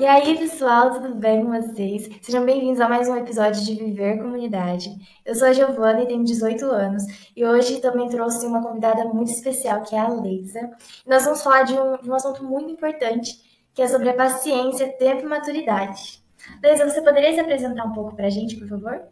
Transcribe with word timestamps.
E 0.00 0.06
aí, 0.06 0.38
pessoal, 0.38 0.92
tudo 0.92 1.14
bem 1.14 1.44
com 1.44 1.52
vocês? 1.52 2.08
Sejam 2.22 2.42
bem-vindos 2.42 2.80
a 2.80 2.88
mais 2.88 3.06
um 3.06 3.16
episódio 3.16 3.62
de 3.62 3.74
Viver 3.74 4.16
Comunidade. 4.16 4.88
Eu 5.26 5.34
sou 5.34 5.46
a 5.46 5.52
Giovana 5.52 6.00
e 6.02 6.06
tenho 6.06 6.24
18 6.24 6.64
anos 6.64 7.02
e 7.36 7.44
hoje 7.44 7.82
também 7.82 8.08
trouxe 8.08 8.46
uma 8.46 8.62
convidada 8.62 9.04
muito 9.04 9.30
especial, 9.30 9.82
que 9.82 9.94
é 9.94 9.98
a 9.98 10.08
Leisa. 10.08 10.70
Nós 11.06 11.26
vamos 11.26 11.42
falar 11.42 11.64
de 11.64 11.74
um, 11.74 11.98
de 11.98 12.10
um 12.10 12.14
assunto 12.14 12.42
muito 12.42 12.70
importante, 12.70 13.42
que 13.74 13.82
é 13.82 13.88
sobre 13.88 14.08
a 14.08 14.14
paciência, 14.14 14.88
tempo 14.96 15.20
e 15.20 15.28
maturidade. 15.28 16.24
Leisa, 16.62 16.88
você 16.88 17.02
poderia 17.02 17.34
se 17.34 17.40
apresentar 17.40 17.84
um 17.84 17.92
pouco 17.92 18.16
para 18.16 18.28
a 18.28 18.30
gente, 18.30 18.56
por 18.56 18.68
favor? 18.68 19.02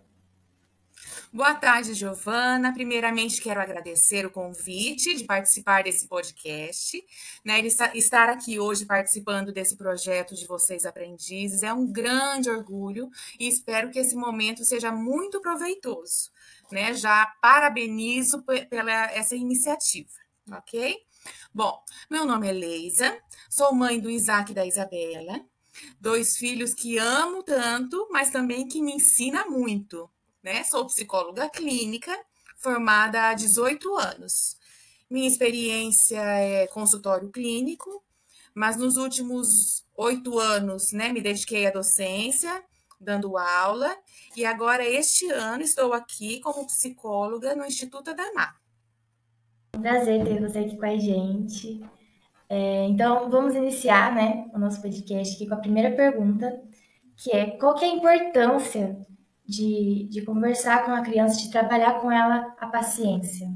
Boa 1.30 1.54
tarde, 1.54 1.92
Giovana. 1.92 2.72
Primeiramente, 2.72 3.42
quero 3.42 3.61
agradecer 3.61 4.24
o 4.24 4.30
convite 4.30 5.14
de 5.14 5.24
participar 5.24 5.84
desse 5.84 6.08
podcast. 6.08 7.04
Né? 7.44 7.61
Estar 7.61 8.30
aqui 8.30 8.58
hoje 8.58 8.86
participando 8.86 9.53
desse 9.53 9.76
projeto 9.76 10.34
de 10.34 10.46
vocês 10.46 10.86
aprendizes 10.86 11.62
é 11.62 11.70
um 11.70 11.86
grande 11.86 12.48
orgulho 12.48 13.11
e 13.39 13.46
espero 13.46 13.90
que 13.90 13.98
esse 13.98 14.17
momento 14.17 14.64
seja 14.64 14.90
muito 14.90 15.39
proveitoso. 15.43 16.30
Né? 16.72 16.94
Já 16.94 17.26
parabenizo 17.42 18.42
pela 18.70 19.12
essa 19.12 19.36
iniciativa, 19.36 20.08
ok? 20.50 20.96
Bom, 21.53 21.79
meu 22.08 22.25
nome 22.25 22.48
é 22.48 22.53
Leisa, 22.53 23.18
sou 23.50 23.75
mãe 23.75 24.00
do 24.00 24.08
Isaac 24.08 24.53
e 24.53 24.54
da 24.54 24.64
Isabela, 24.64 25.45
dois 26.00 26.39
filhos 26.39 26.72
que 26.72 26.96
amo 26.96 27.42
tanto, 27.42 28.08
mas 28.11 28.31
também 28.31 28.67
que 28.67 28.81
me 28.81 28.95
ensina 28.95 29.45
muito 29.45 30.11
né? 30.48 30.64
Sou 30.64 30.86
psicóloga 30.86 31.46
clínica, 31.50 32.19
formada 32.56 33.28
há 33.28 33.34
18 33.34 33.94
anos. 33.97 34.56
Minha 35.11 35.28
experiência 35.28 36.19
é 36.19 36.66
consultório 36.69 37.28
clínico, 37.30 38.02
mas 38.55 38.78
nos 38.78 38.97
últimos 38.97 39.84
oito 39.94 40.39
anos, 40.39 40.91
né, 40.92 41.12
me 41.12 41.20
dediquei 41.20 41.67
à 41.67 41.70
docência, 41.70 42.64
dando 42.98 43.36
aula, 43.36 43.95
e 44.34 44.45
agora, 44.47 44.89
este 44.89 45.31
ano, 45.31 45.62
estou 45.62 45.92
aqui 45.92 46.41
como 46.41 46.67
psicóloga 46.67 47.55
no 47.55 47.67
Instituto 47.67 48.11
Adamar. 48.11 48.56
Prazer 49.73 50.25
ter 50.25 50.41
você 50.41 50.61
aqui 50.61 50.77
com 50.78 50.86
a 50.86 50.97
gente. 50.97 51.84
É, 52.48 52.86
então, 52.86 53.28
vamos 53.28 53.55
iniciar 53.55 54.14
né, 54.14 54.51
o 54.55 54.58
nosso 54.58 54.80
podcast 54.80 55.34
aqui 55.34 55.47
com 55.47 55.55
a 55.55 55.58
primeira 55.58 55.95
pergunta, 55.95 56.58
que 57.17 57.33
é 57.33 57.51
qual 57.51 57.75
que 57.75 57.84
é 57.84 57.89
a 57.89 57.92
importância 57.92 59.06
de, 59.49 60.07
de 60.11 60.21
conversar 60.23 60.85
com 60.85 60.93
a 60.93 61.01
criança, 61.01 61.41
de 61.41 61.51
trabalhar 61.51 62.01
com 62.01 62.13
ela 62.13 62.55
a 62.61 62.67
paciência? 62.67 63.49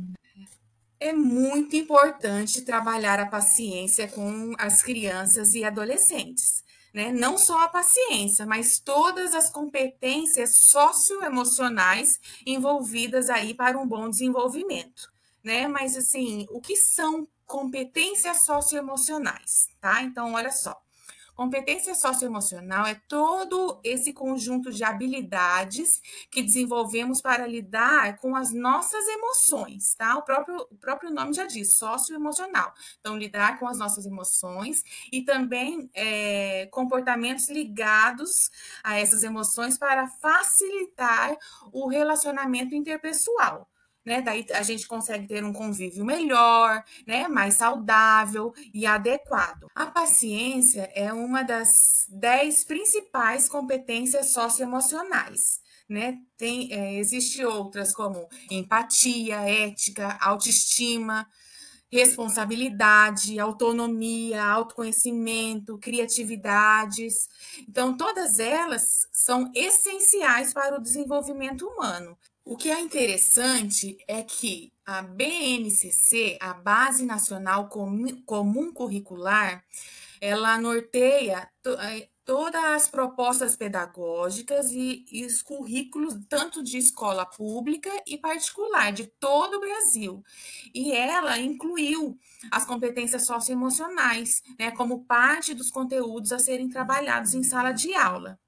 É 0.99 1.13
muito 1.13 1.77
importante 1.77 2.63
trabalhar 2.63 3.21
a 3.21 3.27
paciência 3.27 4.09
com 4.09 4.55
as 4.57 4.83
crianças 4.83 5.53
e 5.53 5.65
adolescentes. 5.65 6.63
Né? 6.95 7.11
Não 7.11 7.37
só 7.37 7.63
a 7.63 7.69
paciência, 7.69 8.47
mas 8.47 8.79
todas 8.79 9.35
as 9.35 9.51
competências 9.51 10.57
socioemocionais 10.71 12.19
envolvidas 12.47 13.29
aí 13.29 13.55
para 13.55 13.79
um 13.79 13.87
bom 13.87 14.11
desenvolvimento, 14.11 15.11
né? 15.43 15.67
Mas 15.67 15.97
assim, 15.97 16.47
o 16.51 16.61
que 16.61 16.77
são 16.77 17.27
competências 17.47 18.45
socioemocionais, 18.45 19.69
tá? 19.81 20.03
Então, 20.03 20.35
olha 20.35 20.53
só. 20.53 20.79
Competência 21.43 21.97
socioemocional 21.97 22.87
é 22.87 22.95
todo 23.09 23.81
esse 23.83 24.13
conjunto 24.13 24.71
de 24.71 24.85
habilidades 24.85 26.01
que 26.31 26.41
desenvolvemos 26.41 27.21
para 27.21 27.49
lidar 27.49 28.17
com 28.19 28.37
as 28.37 28.53
nossas 28.53 29.09
emoções, 29.09 29.93
tá? 29.97 30.17
O 30.17 30.23
próprio, 30.23 30.69
o 30.71 30.77
próprio 30.77 31.11
nome 31.11 31.33
já 31.33 31.45
diz, 31.45 31.75
socioemocional. 31.75 32.73
Então, 33.01 33.19
lidar 33.19 33.59
com 33.59 33.67
as 33.67 33.77
nossas 33.77 34.07
emoções 34.07 34.85
e 35.11 35.23
também 35.23 35.91
é, 35.95 36.67
comportamentos 36.67 37.49
ligados 37.49 38.49
a 38.85 39.01
essas 39.01 39.25
emoções 39.25 39.77
para 39.77 40.07
facilitar 40.07 41.37
o 41.73 41.89
relacionamento 41.89 42.73
interpessoal 42.73 43.69
né? 44.05 44.21
Daí 44.21 44.47
a 44.53 44.63
gente 44.63 44.87
consegue 44.87 45.27
ter 45.27 45.45
um 45.45 45.53
convívio 45.53 46.05
melhor, 46.05 46.85
né? 47.07 47.29
Mais 47.29 47.55
saudável 47.55 48.53
e 48.73 48.87
adequado. 48.87 49.69
A 49.75 49.87
paciência 49.87 50.91
é 50.95 51.13
uma 51.13 51.43
das 51.43 52.07
dez 52.09 52.65
principais 52.65 53.49
competências 53.49 54.33
socioemocionais. 54.33 55.61
Né? 55.89 56.19
Tem, 56.39 56.73
é, 56.73 56.95
existe 56.95 57.45
outras 57.45 57.93
como 57.93 58.27
empatia, 58.51 59.37
ética, 59.43 60.17
autoestima, 60.23 61.29
responsabilidade, 61.93 63.39
autonomia, 63.39 64.43
autoconhecimento, 64.43 65.77
criatividades. 65.77 67.29
Então, 67.69 67.95
todas 67.95 68.39
elas 68.39 69.07
são 69.13 69.53
essenciais 69.55 70.55
para 70.55 70.79
o 70.79 70.81
desenvolvimento 70.81 71.67
humano. 71.67 72.17
O 72.45 72.57
que 72.57 72.71
é 72.71 72.81
interessante 72.81 73.97
é 74.09 74.23
que 74.23 74.73
a 74.85 75.01
BNCC, 75.01 76.39
a 76.41 76.53
Base 76.53 77.07
Nacional 77.07 77.69
Comum 77.69 78.73
Curricular, 78.73 79.65
ela 80.21 80.59
norteia 80.59 81.49
eh, 81.65 82.09
todas 82.25 82.65
as 82.65 82.89
propostas 82.89 83.57
pedagógicas 83.57 84.73
e, 84.73 85.05
e, 85.11 85.25
os 85.25 85.41
currículos, 85.41 86.15
tanto 86.29 86.63
de 86.65 86.79
escola 86.79 87.25
pública 87.25 87.91
e 88.07 88.19
particular, 88.19 88.93
de 88.93 89.07
todo 89.07 89.57
o 89.57 89.61
Brasil. 89.61 90.23
E 90.75 90.93
ela 90.93 91.39
incluiu 91.39 92.19
as 92.51 92.65
competências 92.65 93.25
socioemocionais, 93.25 94.43
né, 94.59 94.73
como 94.73 95.05
parte 95.05 95.55
dos 95.55 95.71
conteúdos 95.71 96.33
a 96.33 96.39
serem 96.39 96.69
trabalhados 96.69 97.35
em 97.35 97.43
sala 97.45 97.73
de 97.73 97.95
aula. 97.95 98.39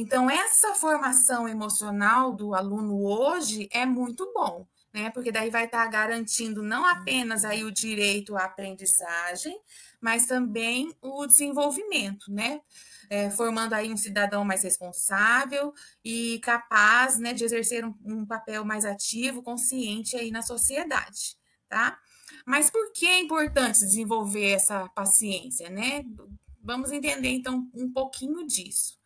Então, 0.00 0.30
essa 0.30 0.76
formação 0.76 1.48
emocional 1.48 2.32
do 2.32 2.54
aluno 2.54 3.04
hoje 3.04 3.68
é 3.72 3.84
muito 3.84 4.32
bom, 4.32 4.64
né? 4.94 5.10
Porque 5.10 5.32
daí 5.32 5.50
vai 5.50 5.64
estar 5.64 5.84
garantindo 5.88 6.62
não 6.62 6.86
apenas 6.86 7.44
aí 7.44 7.64
o 7.64 7.72
direito 7.72 8.36
à 8.36 8.44
aprendizagem, 8.44 9.60
mas 10.00 10.24
também 10.24 10.94
o 11.02 11.26
desenvolvimento, 11.26 12.30
né? 12.32 12.60
É, 13.10 13.28
formando 13.28 13.72
aí 13.72 13.92
um 13.92 13.96
cidadão 13.96 14.44
mais 14.44 14.62
responsável 14.62 15.74
e 16.04 16.38
capaz 16.44 17.18
né, 17.18 17.32
de 17.32 17.42
exercer 17.42 17.84
um, 17.84 17.92
um 18.04 18.24
papel 18.24 18.64
mais 18.64 18.84
ativo, 18.84 19.42
consciente 19.42 20.16
aí 20.16 20.30
na 20.30 20.42
sociedade, 20.42 21.36
tá? 21.68 21.98
Mas 22.46 22.70
por 22.70 22.92
que 22.92 23.04
é 23.04 23.18
importante 23.18 23.80
desenvolver 23.80 24.52
essa 24.52 24.88
paciência, 24.90 25.68
né? 25.68 26.04
Vamos 26.62 26.92
entender 26.92 27.30
então 27.30 27.68
um 27.74 27.90
pouquinho 27.90 28.46
disso. 28.46 28.97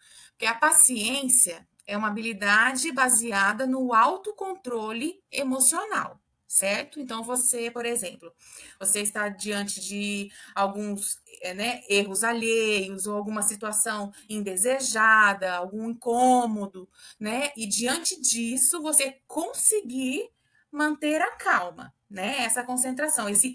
Porque 0.42 0.56
a 0.56 0.58
paciência 0.58 1.64
é 1.86 1.96
uma 1.96 2.08
habilidade 2.08 2.90
baseada 2.90 3.64
no 3.64 3.94
autocontrole 3.94 5.22
emocional, 5.30 6.20
certo? 6.48 6.98
Então, 6.98 7.22
você, 7.22 7.70
por 7.70 7.86
exemplo, 7.86 8.32
você 8.76 9.02
está 9.02 9.28
diante 9.28 9.80
de 9.80 10.32
alguns 10.52 11.16
é, 11.42 11.54
né, 11.54 11.82
erros 11.88 12.24
alheios 12.24 13.06
ou 13.06 13.16
alguma 13.16 13.42
situação 13.42 14.12
indesejada, 14.28 15.54
algum 15.54 15.90
incômodo, 15.90 16.88
né? 17.20 17.52
E 17.56 17.64
diante 17.64 18.20
disso, 18.20 18.82
você 18.82 19.20
conseguir 19.28 20.28
manter 20.72 21.22
a 21.22 21.36
calma, 21.36 21.94
né? 22.10 22.38
Essa 22.40 22.64
concentração, 22.64 23.28
esse 23.28 23.54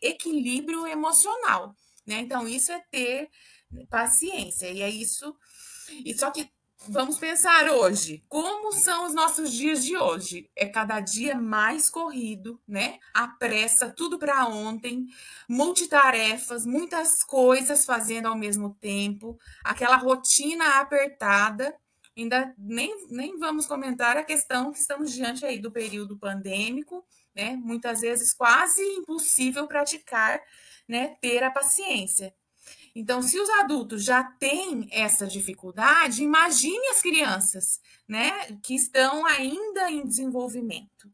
equilíbrio 0.00 0.86
emocional, 0.86 1.76
né? 2.06 2.20
Então, 2.20 2.48
isso 2.48 2.72
é 2.72 2.82
ter 2.90 3.28
paciência, 3.90 4.70
e 4.70 4.80
é 4.80 4.88
isso 4.88 5.36
e 5.90 6.16
só 6.16 6.30
que 6.30 6.50
vamos 6.88 7.18
pensar 7.18 7.68
hoje, 7.70 8.24
como 8.28 8.72
são 8.72 9.06
os 9.06 9.14
nossos 9.14 9.50
dias 9.52 9.84
de 9.84 9.96
hoje? 9.96 10.50
É 10.54 10.66
cada 10.66 11.00
dia 11.00 11.34
mais 11.34 11.90
corrido, 11.90 12.60
né? 12.66 12.98
A 13.12 13.28
pressa, 13.28 13.90
tudo 13.90 14.18
para 14.18 14.46
ontem, 14.46 15.06
multitarefas, 15.48 16.64
muitas 16.64 17.22
coisas 17.22 17.84
fazendo 17.84 18.28
ao 18.28 18.36
mesmo 18.36 18.74
tempo, 18.80 19.38
aquela 19.64 19.96
rotina 19.96 20.80
apertada. 20.80 21.74
Ainda 22.16 22.54
nem, 22.56 23.08
nem 23.10 23.38
vamos 23.38 23.66
comentar 23.66 24.16
a 24.16 24.24
questão 24.24 24.72
que 24.72 24.78
estamos 24.78 25.12
diante 25.12 25.44
aí 25.44 25.58
do 25.58 25.70
período 25.70 26.16
pandêmico, 26.16 27.04
né? 27.34 27.56
Muitas 27.56 28.00
vezes 28.00 28.32
quase 28.32 28.82
impossível 28.82 29.66
praticar, 29.66 30.40
né? 30.88 31.16
Ter 31.20 31.42
a 31.42 31.50
paciência. 31.50 32.34
Então, 32.98 33.20
se 33.20 33.38
os 33.38 33.50
adultos 33.50 34.02
já 34.02 34.24
têm 34.24 34.88
essa 34.90 35.26
dificuldade, 35.26 36.22
imagine 36.22 36.88
as 36.88 37.02
crianças, 37.02 37.78
né, 38.08 38.56
que 38.62 38.74
estão 38.74 39.26
ainda 39.26 39.90
em 39.90 40.02
desenvolvimento. 40.02 41.12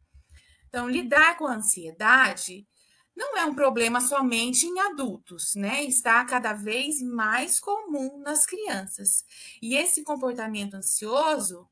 Então, 0.69 0.89
lidar 0.89 1.37
com 1.37 1.45
a 1.45 1.57
ansiedade 1.57 2.69
não 3.17 3.37
é 3.37 3.45
um 3.45 3.53
problema 3.53 4.01
somente 4.01 4.65
em 4.65 4.79
adultos, 4.79 5.57
né? 5.57 5.83
Está 5.83 6.25
cada 6.25 6.53
vez 6.53 7.03
mais 7.03 7.59
comum 7.59 8.17
nas 8.19 8.47
crianças. 8.47 9.25
E 9.61 9.75
esse 9.75 10.05
comportamento 10.05 10.75
ansioso, 10.75 11.69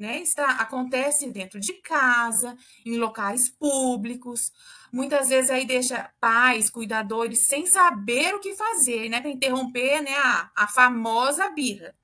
né? 0.00 0.20
Está, 0.20 0.52
acontece 0.52 1.30
dentro 1.30 1.60
de 1.60 1.74
casa, 1.74 2.56
em 2.86 2.96
locais 2.96 3.50
públicos. 3.50 4.50
Muitas 4.90 5.28
vezes 5.28 5.50
aí 5.50 5.66
deixa 5.66 6.10
pais, 6.18 6.70
cuidadores, 6.70 7.46
sem 7.46 7.66
saber 7.66 8.34
o 8.34 8.40
que 8.40 8.56
fazer, 8.56 9.10
né? 9.10 9.20
Para 9.20 9.30
interromper 9.30 10.00
né, 10.00 10.16
a, 10.16 10.50
a 10.56 10.66
famosa 10.66 11.50
birra, 11.50 11.94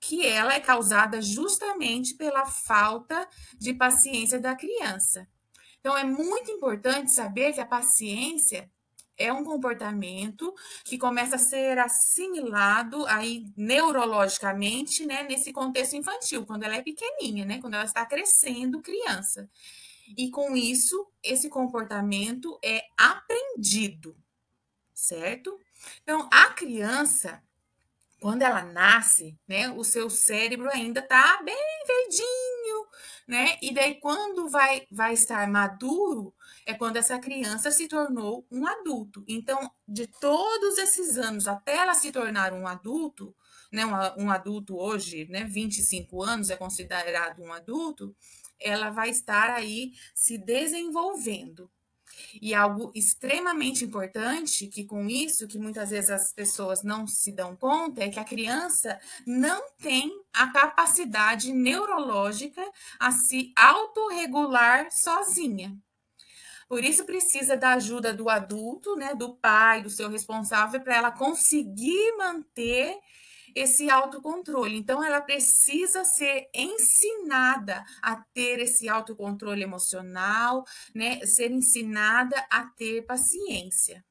que 0.00 0.26
ela 0.26 0.54
é 0.54 0.60
causada 0.60 1.20
justamente 1.20 2.14
pela 2.14 2.46
falta 2.46 3.28
de 3.58 3.74
paciência 3.74 4.40
da 4.40 4.56
criança. 4.56 5.28
Então, 5.80 5.96
é 5.96 6.04
muito 6.04 6.50
importante 6.50 7.12
saber 7.12 7.52
que 7.52 7.60
a 7.60 7.66
paciência 7.66 8.70
é 9.18 9.32
um 9.32 9.44
comportamento 9.44 10.54
que 10.84 10.96
começa 10.96 11.36
a 11.36 11.38
ser 11.38 11.78
assimilado 11.78 13.04
aí 13.06 13.44
neurologicamente, 13.56 15.04
né, 15.04 15.24
nesse 15.24 15.52
contexto 15.52 15.96
infantil, 15.96 16.46
quando 16.46 16.62
ela 16.62 16.76
é 16.76 16.82
pequenininha, 16.82 17.44
né, 17.44 17.60
quando 17.60 17.74
ela 17.74 17.84
está 17.84 18.06
crescendo 18.06 18.80
criança. 18.80 19.50
E 20.16 20.30
com 20.30 20.56
isso, 20.56 21.06
esse 21.22 21.48
comportamento 21.48 22.58
é 22.64 22.82
aprendido, 22.96 24.16
certo? 24.94 25.58
Então, 26.02 26.28
a 26.32 26.46
criança, 26.46 27.42
quando 28.20 28.42
ela 28.42 28.62
nasce, 28.62 29.38
né, 29.46 29.70
o 29.70 29.84
seu 29.84 30.08
cérebro 30.08 30.70
ainda 30.70 31.02
tá 31.02 31.42
bem 31.42 31.84
verdinho, 31.86 32.86
né? 33.28 33.58
E 33.60 33.72
daí 33.74 33.96
quando 33.96 34.48
vai 34.48 34.86
vai 34.90 35.12
estar 35.12 35.46
maduro, 35.48 36.34
é 36.64 36.72
quando 36.72 36.96
essa 36.96 37.18
criança 37.18 37.70
se 37.70 37.86
tornou 37.86 38.46
um 38.50 38.66
adulto. 38.66 39.22
Então, 39.28 39.70
de 39.86 40.06
todos 40.06 40.78
esses 40.78 41.18
anos 41.18 41.46
até 41.46 41.76
ela 41.76 41.94
se 41.94 42.10
tornar 42.10 42.54
um 42.54 42.66
adulto, 42.66 43.36
né, 43.70 43.84
um, 43.84 44.24
um 44.24 44.30
adulto 44.30 44.76
hoje, 44.78 45.26
né, 45.28 45.44
25 45.44 46.22
anos 46.22 46.48
é 46.48 46.56
considerado 46.56 47.42
um 47.42 47.52
adulto, 47.52 48.16
ela 48.58 48.90
vai 48.90 49.10
estar 49.10 49.50
aí 49.50 49.92
se 50.14 50.38
desenvolvendo. 50.38 51.70
E 52.40 52.54
algo 52.54 52.90
extremamente 52.94 53.84
importante, 53.84 54.66
que 54.66 54.84
com 54.84 55.08
isso, 55.08 55.48
que 55.48 55.58
muitas 55.58 55.90
vezes 55.90 56.10
as 56.10 56.32
pessoas 56.32 56.82
não 56.82 57.06
se 57.06 57.32
dão 57.32 57.56
conta, 57.56 58.02
é 58.02 58.08
que 58.08 58.20
a 58.20 58.24
criança 58.24 58.98
não 59.26 59.70
tem 59.78 60.10
a 60.32 60.52
capacidade 60.52 61.52
neurológica 61.52 62.64
a 62.98 63.10
se 63.10 63.52
autorregular 63.56 64.88
sozinha. 64.90 65.76
Por 66.68 66.84
isso 66.84 67.04
precisa 67.04 67.56
da 67.56 67.72
ajuda 67.72 68.12
do 68.12 68.28
adulto, 68.28 68.94
né, 68.94 69.14
do 69.14 69.34
pai, 69.34 69.82
do 69.82 69.88
seu 69.88 70.10
responsável, 70.10 70.80
para 70.80 70.96
ela 70.96 71.10
conseguir 71.10 72.16
manter 72.18 72.94
esse 73.58 73.90
autocontrole. 73.90 74.76
Então, 74.76 75.02
ela 75.02 75.20
precisa 75.20 76.04
ser 76.04 76.48
ensinada 76.54 77.84
a 78.02 78.16
ter 78.32 78.60
esse 78.60 78.88
autocontrole 78.88 79.62
emocional, 79.62 80.64
né? 80.94 81.24
Ser 81.26 81.50
ensinada 81.50 82.36
a 82.50 82.64
ter 82.64 83.02
paciência. 83.02 84.04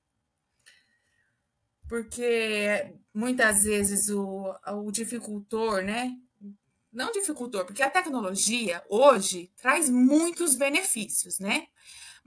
Porque 1.88 2.94
muitas 3.14 3.64
vezes 3.64 4.10
o, 4.10 4.54
o 4.68 4.92
dificultor, 4.92 5.82
né? 5.82 6.16
Não 6.92 7.12
dificultor, 7.12 7.66
porque 7.66 7.84
a 7.84 7.90
tecnologia 7.90 8.84
hoje 8.90 9.52
traz 9.56 9.90
muitos 9.90 10.56
benefícios, 10.56 11.40
né? 11.40 11.68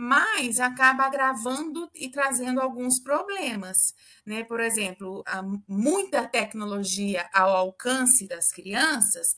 Mas 0.02 0.58
acaba 0.60 1.04
agravando 1.04 1.90
e 1.94 2.08
trazendo 2.08 2.58
alguns 2.58 2.98
problemas, 2.98 3.94
né? 4.24 4.42
Por 4.42 4.58
exemplo, 4.58 5.22
muita 5.68 6.26
tecnologia 6.26 7.28
ao 7.34 7.54
alcance 7.54 8.26
das 8.26 8.50
crianças 8.50 9.36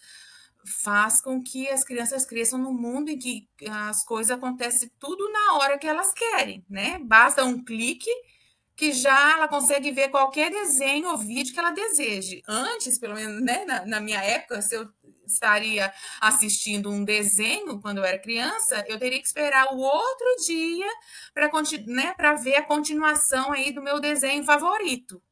faz 0.64 1.20
com 1.20 1.42
que 1.42 1.68
as 1.68 1.82
crianças 1.82 2.24
cresçam 2.24 2.60
num 2.60 2.72
mundo 2.72 3.10
em 3.10 3.18
que 3.18 3.48
as 3.68 4.04
coisas 4.04 4.30
acontecem 4.30 4.88
tudo 5.00 5.28
na 5.32 5.54
hora 5.54 5.76
que 5.76 5.88
elas 5.88 6.14
querem, 6.14 6.64
né? 6.70 6.96
Basta 7.00 7.44
um 7.44 7.64
clique 7.64 8.08
que 8.76 8.92
já 8.92 9.32
ela 9.32 9.48
consegue 9.48 9.90
ver 9.90 10.08
qualquer 10.08 10.50
desenho 10.50 11.10
ou 11.10 11.18
vídeo 11.18 11.52
que 11.52 11.58
ela 11.58 11.70
deseje. 11.70 12.42
Antes, 12.48 12.98
pelo 12.98 13.14
menos, 13.14 13.42
né, 13.42 13.64
na, 13.64 13.86
na 13.86 14.00
minha 14.00 14.22
época, 14.22 14.62
se 14.62 14.74
eu 14.74 14.88
estaria 15.26 15.92
assistindo 16.20 16.90
um 16.90 17.04
desenho 17.04 17.80
quando 17.80 17.98
eu 17.98 18.04
era 18.04 18.18
criança, 18.18 18.84
eu 18.88 18.98
teria 18.98 19.20
que 19.20 19.26
esperar 19.26 19.72
o 19.74 19.78
outro 19.78 20.26
dia 20.46 20.88
para 21.32 21.50
né, 21.86 22.14
ver 22.42 22.56
a 22.56 22.64
continuação 22.64 23.52
aí 23.52 23.72
do 23.72 23.82
meu 23.82 24.00
desenho 24.00 24.44
favorito. 24.44 25.22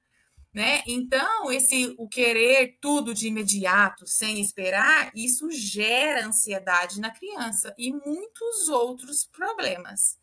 Né? 0.53 0.83
Então, 0.85 1.51
esse 1.53 1.95
o 1.97 2.09
querer 2.09 2.77
tudo 2.81 3.15
de 3.15 3.29
imediato, 3.29 4.05
sem 4.05 4.41
esperar, 4.41 5.13
isso 5.15 5.49
gera 5.53 6.27
ansiedade 6.27 7.01
na 7.01 7.11
criança 7.11 7.73
e 7.79 7.93
muitos 7.93 8.69
outros 8.69 9.25
problemas. 9.25 10.19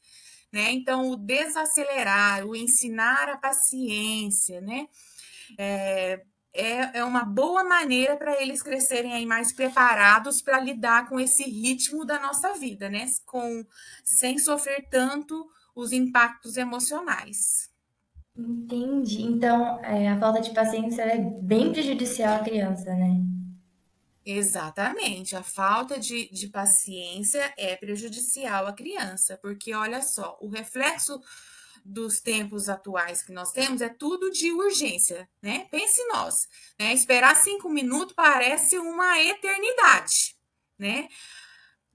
Né? 0.52 0.72
Então, 0.72 1.10
o 1.10 1.16
desacelerar, 1.16 2.46
o 2.46 2.56
ensinar 2.56 3.30
a 3.30 3.38
paciência, 3.38 4.62
né? 4.62 4.88
É, 5.58 6.22
é, 6.54 7.00
é 7.00 7.04
uma 7.04 7.24
boa 7.24 7.64
maneira 7.64 8.18
para 8.18 8.42
eles 8.42 8.64
crescerem 8.64 9.14
aí 9.14 9.26
mais 9.26 9.54
preparados 9.54 10.42
para 10.42 10.60
lidar 10.60 11.08
com 11.08 11.20
esse 11.20 11.44
ritmo 11.44 12.06
da 12.06 12.20
nossa 12.20 12.54
vida, 12.54 12.90
né? 12.90 13.06
Com, 13.26 13.66
sem 14.04 14.38
sofrer 14.40 14.88
tanto 14.90 15.48
os 15.76 15.92
impactos 15.92 16.58
emocionais. 16.58 17.70
Entendi. 18.36 19.22
Então, 19.24 19.84
é, 19.84 20.10
a 20.10 20.20
falta 20.20 20.42
de 20.42 20.52
paciência 20.52 21.02
é 21.02 21.18
bem 21.18 21.72
prejudicial 21.72 22.36
à 22.36 22.44
criança, 22.44 22.94
né? 22.96 23.22
Exatamente. 24.30 25.38
A 25.38 25.42
falta 25.42 25.98
de, 25.98 26.30
de 26.34 26.50
paciência 26.50 27.54
é 27.58 27.78
prejudicial 27.78 28.68
à 28.68 28.74
criança, 28.74 29.40
porque 29.42 29.74
olha 29.74 30.02
só, 30.02 30.38
o 30.42 30.50
reflexo 30.50 31.22
dos 31.86 32.20
tempos 32.20 32.68
atuais 32.68 33.24
que 33.24 33.32
nós 33.32 33.54
temos 33.54 33.80
é 33.80 33.88
tudo 33.88 34.30
de 34.30 34.52
urgência, 34.52 35.30
né? 35.42 35.66
Pense 35.72 36.06
nós, 36.10 36.46
né? 36.78 36.94
Esperar 36.94 37.38
cinco 37.38 37.70
minutos 37.70 38.14
parece 38.14 38.78
uma 38.78 39.18
eternidade, 39.22 40.36
né? 40.78 41.08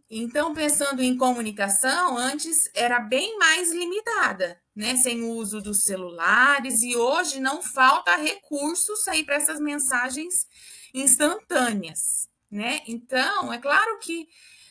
Então, 0.09 0.55
pensando 0.55 1.03
em 1.03 1.19
comunicação, 1.19 2.17
antes 2.17 2.71
era 2.75 2.99
bem 2.99 3.37
mais 3.39 3.71
limitada, 3.73 4.59
né? 4.75 4.97
Sem 4.97 5.21
o 5.21 5.33
uso 5.33 5.61
dos 5.61 5.83
celulares, 5.83 6.81
e 6.81 6.97
hoje 6.97 7.41
não 7.41 7.63
falta 7.63 8.17
recursos 8.17 9.07
aí 9.07 9.23
para 9.23 9.35
essas 9.37 9.61
mensagens 9.61 10.47
instantâneas, 10.93 12.29
né? 12.51 12.81
Então, 12.87 13.53
é 13.53 13.59
claro 13.59 13.99
que, 13.99 14.29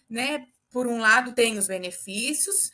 né, 0.10 0.48
por 0.72 0.88
um 0.88 1.00
lado 1.00 1.34
tem 1.34 1.58
os 1.58 1.68
benefícios, 1.68 2.72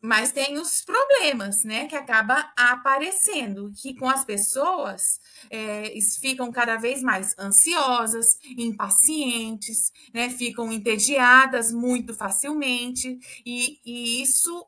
mas 0.00 0.30
tem 0.30 0.58
os 0.58 0.82
problemas, 0.82 1.64
né, 1.64 1.86
que 1.86 1.96
acaba 1.96 2.52
aparecendo, 2.56 3.72
que 3.74 3.94
com 3.94 4.08
as 4.08 4.24
pessoas 4.24 5.18
é, 5.50 5.92
ficam 6.20 6.52
cada 6.52 6.76
vez 6.76 7.02
mais 7.02 7.34
ansiosas, 7.38 8.38
impacientes, 8.56 9.90
né, 10.14 10.30
ficam 10.30 10.70
entediadas 10.70 11.72
muito 11.72 12.14
facilmente, 12.14 13.18
e, 13.44 13.80
e 13.84 14.22
isso 14.22 14.64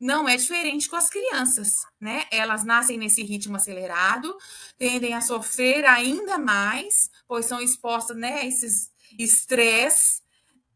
não 0.00 0.26
é 0.26 0.34
diferente 0.36 0.88
com 0.88 0.96
as 0.96 1.10
crianças, 1.10 1.84
né? 2.00 2.24
Elas 2.30 2.64
nascem 2.64 2.96
nesse 2.96 3.22
ritmo 3.22 3.56
acelerado, 3.56 4.34
tendem 4.78 5.12
a 5.12 5.20
sofrer 5.20 5.84
ainda 5.84 6.38
mais, 6.38 7.10
pois 7.30 7.46
são 7.46 7.60
expostas 7.60 8.16
né, 8.16 8.40
a 8.40 8.44
esses 8.44 8.90
estresse 9.16 10.20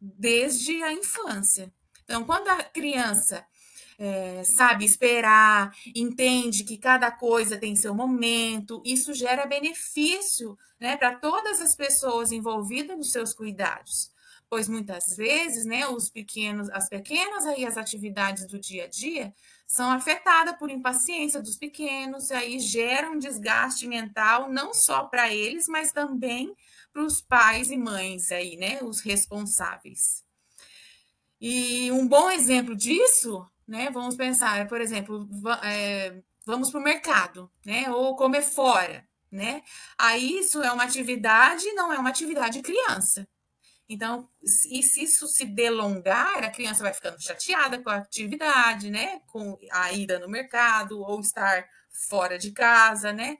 desde 0.01 0.85
a 0.85 0.93
infância. 0.93 1.75
Então, 2.05 2.23
quando 2.23 2.47
a 2.47 2.63
criança 2.63 3.45
é, 3.99 4.45
sabe 4.45 4.85
esperar, 4.85 5.75
entende 5.97 6.63
que 6.63 6.79
cada 6.79 7.11
coisa 7.11 7.59
tem 7.59 7.75
seu 7.75 7.93
momento, 7.93 8.81
isso 8.85 9.13
gera 9.13 9.47
benefício 9.47 10.57
né, 10.79 10.97
para 10.97 11.17
todas 11.17 11.61
as 11.61 11.75
pessoas 11.75 12.31
envolvidas 12.31 12.97
nos 12.97 13.11
seus 13.11 13.35
cuidados. 13.35 14.14
Pois 14.55 14.69
muitas 14.69 15.17
vezes, 15.17 15.65
né, 15.67 15.85
os 15.89 16.09
pequenos, 16.09 16.71
as 16.71 16.89
pequenas 16.89 17.45
aí 17.45 17.67
as 17.67 17.77
atividades 17.77 18.47
do 18.47 18.57
dia 18.57 18.85
a 18.85 18.87
dia 18.87 19.35
são 19.67 19.91
afetadas 19.91 20.57
por 20.57 20.71
impaciência 20.71 21.43
dos 21.43 21.57
pequenos, 21.57 22.31
aí 22.31 22.61
gera 22.61 23.11
um 23.11 23.19
desgaste 23.19 23.89
mental 23.89 24.49
não 24.49 24.73
só 24.73 25.03
para 25.03 25.35
eles, 25.35 25.67
mas 25.67 25.91
também 25.91 26.55
para 26.93 27.03
os 27.03 27.21
pais 27.21 27.73
e 27.73 27.77
mães 27.77 28.31
aí, 28.31 28.57
né, 28.57 28.79
os 28.81 29.01
responsáveis. 29.01 30.25
E 31.41 31.91
um 31.91 32.07
bom 32.07 32.31
exemplo 32.31 32.77
disso 32.77 33.45
né? 33.67 33.91
Vamos 33.91 34.15
pensar, 34.15 34.69
por 34.69 34.81
exemplo, 34.81 35.29
é, 35.65 36.23
vamos 36.47 36.71
para 36.71 36.79
o 36.79 36.85
mercado, 36.85 37.51
né? 37.67 37.91
Ou 37.91 38.15
comer 38.15 38.43
fora, 38.43 39.05
né? 39.33 39.63
Aí 39.99 40.39
isso 40.39 40.63
é 40.63 40.71
uma 40.71 40.85
atividade, 40.85 41.73
não 41.73 41.93
é 41.93 41.99
uma 41.99 42.11
atividade 42.11 42.63
criança. 42.63 43.27
Então, 43.89 44.29
e 44.43 44.83
se 44.83 45.03
isso 45.03 45.27
se 45.29 45.45
delongar, 45.45 46.43
a 46.43 46.51
criança 46.51 46.83
vai 46.83 46.95
ficando 46.95 47.23
chateada 47.23 47.79
com 47.83 47.91
a 47.91 47.97
atividade, 47.97 48.91
né? 48.91 49.21
Com 49.27 49.59
a 49.71 49.93
ida 49.93 50.19
no 50.19 50.29
mercado 50.29 51.01
ou 51.01 51.21
estar 51.21 51.69
fora 52.09 52.39
de 52.39 52.51
casa, 52.51 53.13
né? 53.13 53.39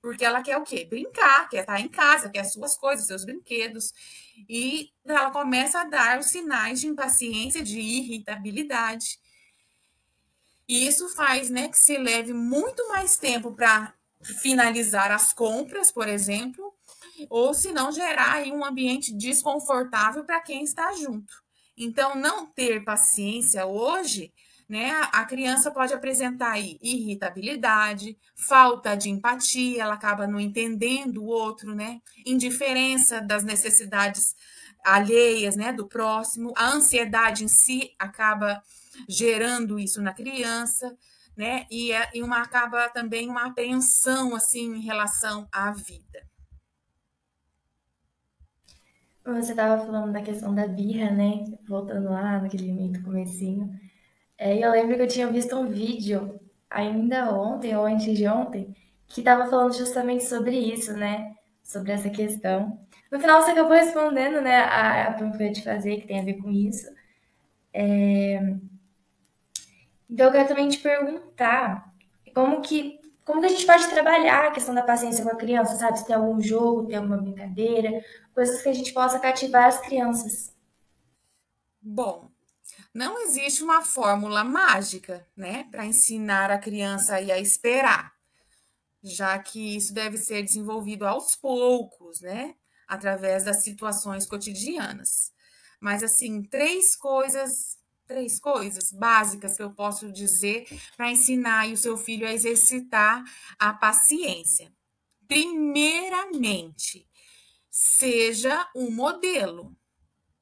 Porque 0.00 0.24
ela 0.24 0.42
quer 0.42 0.56
o 0.56 0.62
quê? 0.62 0.84
Brincar, 0.84 1.48
quer 1.48 1.60
estar 1.60 1.80
em 1.80 1.88
casa, 1.88 2.30
quer 2.30 2.44
suas 2.44 2.76
coisas, 2.76 3.06
seus 3.06 3.24
brinquedos. 3.24 3.92
E 4.48 4.92
ela 5.04 5.30
começa 5.30 5.80
a 5.80 5.84
dar 5.84 6.20
os 6.20 6.26
sinais 6.26 6.80
de 6.80 6.86
impaciência, 6.86 7.62
de 7.62 7.80
irritabilidade. 7.80 9.18
E 10.68 10.86
isso 10.86 11.08
faz 11.08 11.50
né, 11.50 11.68
que 11.68 11.76
se 11.76 11.98
leve 11.98 12.32
muito 12.32 12.88
mais 12.88 13.16
tempo 13.16 13.52
para 13.52 13.92
finalizar 14.22 15.10
as 15.10 15.32
compras, 15.32 15.90
por 15.90 16.06
exemplo, 16.06 16.72
ou 17.28 17.52
se 17.52 17.72
não 17.72 17.92
gerar 17.92 18.34
aí 18.34 18.52
um 18.52 18.64
ambiente 18.64 19.12
desconfortável 19.12 20.24
para 20.24 20.40
quem 20.40 20.62
está 20.62 20.92
junto. 20.92 21.32
Então, 21.76 22.14
não 22.14 22.46
ter 22.46 22.84
paciência 22.84 23.66
hoje, 23.66 24.32
né? 24.68 24.92
A 25.12 25.24
criança 25.24 25.70
pode 25.70 25.92
apresentar 25.92 26.52
aí 26.52 26.78
irritabilidade, 26.80 28.16
falta 28.36 28.94
de 28.94 29.10
empatia, 29.10 29.82
ela 29.82 29.94
acaba 29.94 30.28
não 30.28 30.38
entendendo 30.38 31.24
o 31.24 31.26
outro, 31.26 31.74
né? 31.74 32.00
Indiferença 32.24 33.20
das 33.20 33.42
necessidades 33.42 34.36
alheias, 34.84 35.56
né, 35.56 35.72
do 35.72 35.86
próximo, 35.86 36.52
a 36.56 36.70
ansiedade 36.70 37.44
em 37.44 37.48
si 37.48 37.94
acaba 37.98 38.62
gerando 39.08 39.78
isso 39.78 40.00
na 40.00 40.14
criança, 40.14 40.96
né? 41.36 41.66
E, 41.70 41.92
é, 41.92 42.08
e 42.14 42.22
uma 42.22 42.40
acaba 42.40 42.88
também 42.90 43.28
uma 43.28 43.46
apreensão 43.46 44.36
assim 44.36 44.76
em 44.76 44.80
relação 44.80 45.48
à 45.50 45.72
vida. 45.72 46.29
Você 49.24 49.52
estava 49.52 49.84
falando 49.84 50.12
da 50.12 50.22
questão 50.22 50.54
da 50.54 50.66
birra, 50.66 51.10
né? 51.10 51.44
Voltando 51.66 52.10
lá 52.10 52.40
naquele 52.40 52.72
momento 52.72 53.02
comecinho. 53.02 53.70
É, 54.38 54.56
eu 54.58 54.70
lembro 54.70 54.96
que 54.96 55.02
eu 55.02 55.08
tinha 55.08 55.26
visto 55.28 55.54
um 55.56 55.68
vídeo 55.68 56.40
ainda 56.68 57.32
ontem 57.34 57.76
ou 57.76 57.84
antes 57.84 58.16
de 58.16 58.26
ontem 58.26 58.74
que 59.06 59.20
estava 59.20 59.50
falando 59.50 59.74
justamente 59.74 60.24
sobre 60.24 60.56
isso, 60.56 60.92
né? 60.94 61.34
Sobre 61.62 61.92
essa 61.92 62.08
questão. 62.08 62.78
No 63.10 63.18
final 63.20 63.42
você 63.42 63.50
acabou 63.50 63.72
respondendo, 63.72 64.40
né? 64.40 64.58
A, 64.58 65.08
a 65.08 65.12
pergunta 65.12 65.36
que 65.36 65.42
eu 65.42 65.46
ia 65.48 65.52
te 65.52 65.64
fazer, 65.64 66.00
que 66.00 66.06
tem 66.06 66.20
a 66.20 66.24
ver 66.24 66.34
com 66.34 66.50
isso. 66.50 66.88
É... 67.74 68.54
Então 70.08 70.26
eu 70.26 70.32
quero 70.32 70.48
também 70.48 70.68
te 70.68 70.78
perguntar 70.78 71.92
como 72.32 72.62
que 72.62 72.99
como 73.24 73.40
que 73.40 73.46
a 73.46 73.50
gente 73.50 73.66
pode 73.66 73.88
trabalhar 73.88 74.46
a 74.46 74.50
questão 74.50 74.74
da 74.74 74.82
paciência 74.82 75.24
com 75.24 75.30
a 75.30 75.36
criança, 75.36 75.76
sabe? 75.76 75.98
Se 75.98 76.06
tem 76.06 76.16
algum 76.16 76.40
jogo, 76.40 76.86
tem 76.86 76.96
alguma 76.96 77.16
brincadeira, 77.16 78.04
coisas 78.34 78.62
que 78.62 78.68
a 78.68 78.72
gente 78.72 78.92
possa 78.92 79.18
cativar 79.18 79.66
as 79.66 79.80
crianças. 79.80 80.54
Bom, 81.80 82.30
não 82.92 83.20
existe 83.22 83.62
uma 83.62 83.82
fórmula 83.82 84.44
mágica, 84.44 85.26
né, 85.36 85.64
para 85.70 85.86
ensinar 85.86 86.50
a 86.50 86.58
criança 86.58 87.14
a 87.16 87.38
esperar, 87.38 88.12
já 89.02 89.38
que 89.38 89.76
isso 89.76 89.94
deve 89.94 90.18
ser 90.18 90.42
desenvolvido 90.42 91.06
aos 91.06 91.34
poucos, 91.36 92.20
né, 92.20 92.54
através 92.86 93.44
das 93.44 93.62
situações 93.62 94.26
cotidianas. 94.26 95.32
Mas 95.80 96.02
assim, 96.02 96.42
três 96.42 96.94
coisas 96.96 97.79
três 98.10 98.40
coisas 98.40 98.90
básicas 98.90 99.56
que 99.56 99.62
eu 99.62 99.70
posso 99.70 100.10
dizer 100.10 100.66
para 100.96 101.12
ensinar 101.12 101.68
o 101.68 101.76
seu 101.76 101.96
filho 101.96 102.26
a 102.26 102.32
exercitar 102.32 103.22
a 103.56 103.72
paciência. 103.72 104.74
Primeiramente, 105.28 107.08
seja 107.70 108.68
um 108.74 108.90
modelo, 108.90 109.76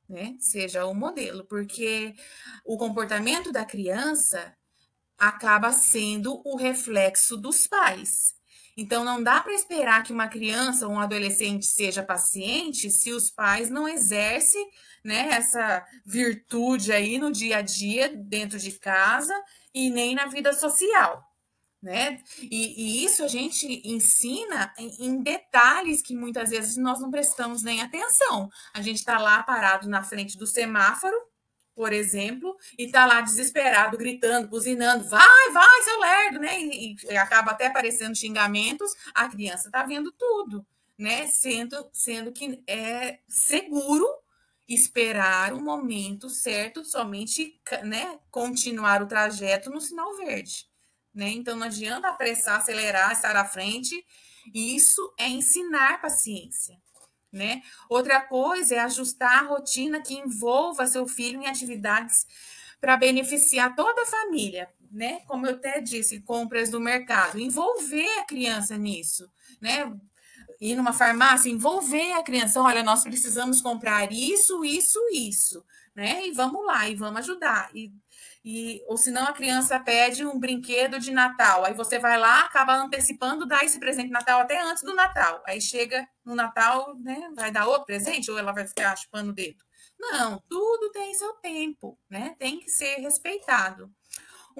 né? 0.08 0.34
Seja 0.40 0.86
um 0.86 0.94
modelo, 0.94 1.44
porque 1.44 2.14
o 2.64 2.78
comportamento 2.78 3.52
da 3.52 3.66
criança 3.66 4.56
acaba 5.18 5.70
sendo 5.70 6.40
o 6.46 6.56
reflexo 6.56 7.36
dos 7.36 7.66
pais. 7.66 8.34
Então, 8.80 9.02
não 9.02 9.20
dá 9.20 9.40
para 9.40 9.52
esperar 9.52 10.04
que 10.04 10.12
uma 10.12 10.28
criança 10.28 10.86
ou 10.86 10.92
um 10.92 11.00
adolescente 11.00 11.66
seja 11.66 12.00
paciente 12.00 12.88
se 12.92 13.10
os 13.10 13.28
pais 13.28 13.68
não 13.68 13.88
exercem 13.88 14.70
né, 15.04 15.30
essa 15.32 15.84
virtude 16.06 16.92
aí 16.92 17.18
no 17.18 17.32
dia 17.32 17.56
a 17.56 17.60
dia, 17.60 18.08
dentro 18.14 18.56
de 18.56 18.70
casa 18.78 19.34
e 19.74 19.90
nem 19.90 20.14
na 20.14 20.26
vida 20.26 20.52
social. 20.52 21.24
Né? 21.82 22.22
E, 22.40 23.00
e 23.00 23.04
isso 23.04 23.24
a 23.24 23.28
gente 23.28 23.82
ensina 23.84 24.72
em, 24.78 25.06
em, 25.06 25.22
detalhes 25.24 26.00
que 26.00 26.14
muitas 26.14 26.50
vezes 26.50 26.76
nós 26.76 27.00
não 27.00 27.10
prestamos 27.10 27.64
nem 27.64 27.80
atenção. 27.82 28.48
A 28.72 28.80
gente 28.80 28.98
está 28.98 29.18
lá 29.18 29.42
parado 29.42 29.88
na 29.88 30.04
frente 30.04 30.38
do 30.38 30.46
semáforo, 30.46 31.16
por 31.78 31.92
exemplo, 31.92 32.58
e 32.76 32.86
está 32.86 33.06
lá 33.06 33.20
desesperado, 33.20 33.96
gritando, 33.96 34.48
buzinando, 34.48 35.04
vai, 35.04 35.52
vai, 35.52 35.82
seu 35.84 36.00
lerdo, 36.00 36.40
né? 36.40 36.60
E, 36.60 36.96
e 37.04 37.16
acaba 37.16 37.52
até 37.52 37.68
aparecendo 37.68 38.16
xingamentos, 38.16 38.92
a 39.14 39.28
criança 39.28 39.68
está 39.68 39.84
vendo 39.84 40.10
tudo, 40.10 40.66
né? 40.98 41.28
Sendo, 41.28 41.88
sendo 41.92 42.32
que 42.32 42.60
é 42.66 43.20
seguro 43.28 44.04
esperar 44.68 45.52
o 45.52 45.62
momento 45.62 46.28
certo, 46.28 46.84
somente 46.84 47.60
né, 47.84 48.18
continuar 48.28 49.00
o 49.00 49.06
trajeto 49.06 49.70
no 49.70 49.80
sinal 49.80 50.16
verde. 50.16 50.66
Né? 51.14 51.28
Então 51.28 51.56
não 51.56 51.66
adianta 51.66 52.08
apressar, 52.08 52.58
acelerar, 52.58 53.12
estar 53.12 53.36
à 53.36 53.44
frente. 53.44 54.04
Isso 54.52 55.14
é 55.16 55.28
ensinar 55.28 56.00
paciência. 56.00 56.76
Né? 57.32 57.62
Outra 57.90 58.20
coisa 58.20 58.76
é 58.76 58.78
ajustar 58.78 59.44
a 59.44 59.46
rotina 59.46 60.00
que 60.00 60.14
envolva 60.14 60.86
seu 60.86 61.06
filho 61.06 61.42
em 61.42 61.46
atividades 61.46 62.26
para 62.80 62.96
beneficiar 62.96 63.74
toda 63.74 64.02
a 64.02 64.06
família, 64.06 64.68
né? 64.90 65.20
Como 65.26 65.46
eu 65.46 65.54
até 65.54 65.80
disse, 65.80 66.20
compras 66.20 66.70
do 66.70 66.80
mercado, 66.80 67.38
envolver 67.38 68.08
a 68.20 68.24
criança 68.24 68.78
nisso, 68.78 69.30
né? 69.60 69.92
Ir 70.60 70.74
numa 70.74 70.92
farmácia, 70.92 71.50
envolver 71.50 72.12
a 72.12 72.22
criança, 72.22 72.60
olha, 72.60 72.82
nós 72.82 73.02
precisamos 73.04 73.60
comprar 73.60 74.12
isso, 74.12 74.64
isso, 74.64 74.98
isso, 75.12 75.64
né? 75.94 76.26
E 76.26 76.32
vamos 76.32 76.66
lá, 76.66 76.88
e 76.88 76.96
vamos 76.96 77.20
ajudar. 77.20 77.70
E 77.74 77.92
e 78.44 78.82
ou 78.86 78.96
senão 78.96 79.24
a 79.24 79.32
criança 79.32 79.78
pede 79.78 80.24
um 80.24 80.38
brinquedo 80.38 80.98
de 80.98 81.10
Natal, 81.10 81.64
aí 81.64 81.74
você 81.74 81.98
vai 81.98 82.18
lá, 82.18 82.42
acaba 82.42 82.74
antecipando 82.76 83.44
dar 83.44 83.64
esse 83.64 83.78
presente 83.78 84.06
de 84.06 84.12
Natal 84.12 84.40
até 84.40 84.60
antes 84.62 84.82
do 84.82 84.94
Natal. 84.94 85.42
Aí 85.46 85.60
chega 85.60 86.08
no 86.24 86.34
Natal, 86.34 86.96
né, 86.98 87.30
vai 87.34 87.50
dar 87.50 87.66
outro 87.66 87.84
presente 87.86 88.30
ou 88.30 88.38
ela 88.38 88.52
vai 88.52 88.66
ficar 88.66 88.96
chupando 88.96 89.30
o 89.30 89.34
dedo. 89.34 89.62
Não, 89.98 90.42
tudo 90.48 90.90
tem 90.92 91.12
seu 91.14 91.34
tempo, 91.34 91.98
né? 92.08 92.36
Tem 92.38 92.60
que 92.60 92.70
ser 92.70 92.96
respeitado. 93.00 93.92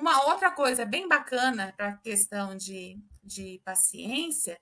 Uma 0.01 0.27
outra 0.27 0.49
coisa 0.53 0.85
bem 0.85 1.09
bacana 1.09 1.75
para 1.77 1.89
a 1.89 1.97
questão 1.97 2.57
de 2.57 2.97
de 3.29 3.61
paciência, 3.63 4.59